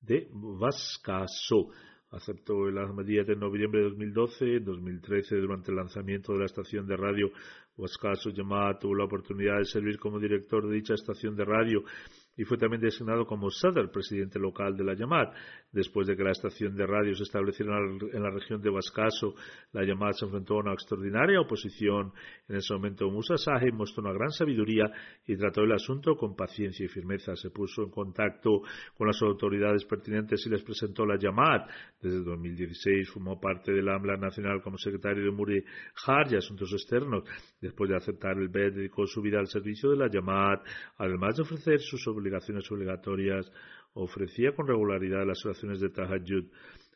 [0.00, 1.70] de Vascaso.
[2.10, 4.56] Aceptó el Ahmadiyya en noviembre de 2012.
[4.56, 7.30] En 2013, durante el lanzamiento de la estación de radio
[7.76, 11.82] Vascaso Yamá, tuvo la oportunidad de servir como director de dicha estación de radio
[12.36, 15.28] y fue también designado como Sadr, presidente local de la Yamad.
[15.72, 19.34] Después de que la estación de radio se estableciera en la región de Vascaso,
[19.72, 22.12] la Yamad se enfrentó a una extraordinaria oposición.
[22.48, 24.90] En ese momento Musa Sahib mostró una gran sabiduría
[25.26, 27.34] y trató el asunto con paciencia y firmeza.
[27.36, 28.60] Se puso en contacto
[28.96, 31.62] con las autoridades pertinentes y les presentó la Yamad.
[32.02, 35.64] Desde 2016 formó parte de la AMLA Nacional como secretario de Muri
[36.06, 37.24] Har y Asuntos Externos.
[37.60, 40.60] Después de aceptar el BED, dedicó su vida al servicio de la Yamad,
[40.98, 43.50] además de ofrecer sus obligaciones obligaciones obligatorias,
[43.94, 46.46] ofrecía con regularidad las oraciones de Tahajjud.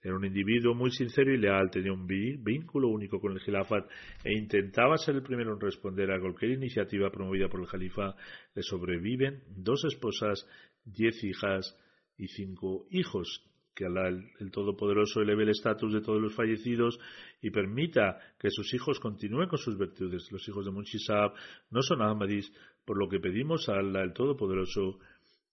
[0.03, 3.87] Era un individuo muy sincero y leal, tenía un vínculo único con el Khilafat
[4.25, 8.15] e intentaba ser el primero en responder a cualquier iniciativa promovida por el Khalifa.
[8.55, 10.47] Le sobreviven dos esposas,
[10.85, 11.77] diez hijas
[12.17, 13.45] y cinco hijos.
[13.75, 16.99] Que Allah, el, Todopoderoso, eleve el estatus de todos los fallecidos
[17.41, 20.31] y permita que sus hijos continúen con sus virtudes.
[20.33, 21.33] Los hijos de Munshisab
[21.71, 22.53] no son Ahmadis,
[22.85, 24.99] por lo que pedimos a Allah, el Todopoderoso,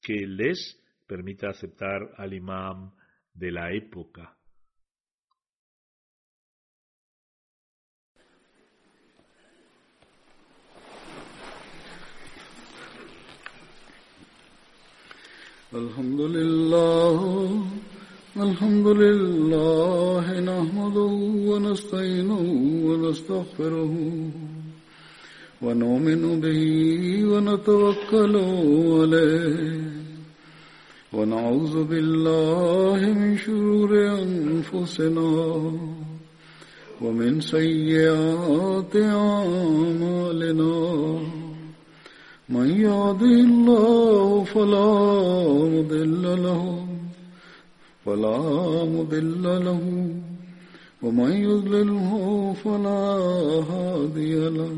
[0.01, 2.91] que les permita aceptar al imam
[3.35, 4.37] de la época.
[15.73, 17.17] الحمد لله
[18.37, 21.13] الحمد لله نحمده
[21.49, 22.45] ونستعينه
[22.87, 23.95] ونستغفره
[25.62, 26.62] ونؤمن به
[27.26, 29.82] ونتوكل عليه.
[31.14, 35.32] ونعوذ بالله من شرور أنفسنا
[37.02, 40.76] ومن سيئات أعمالنا.
[42.50, 44.94] من يهده الله فلا
[45.74, 46.88] مضل له
[48.06, 48.40] فلا
[48.86, 49.84] مضل له.
[51.04, 52.10] ومن يضلله
[52.64, 53.04] فلا
[53.72, 54.78] هادي له.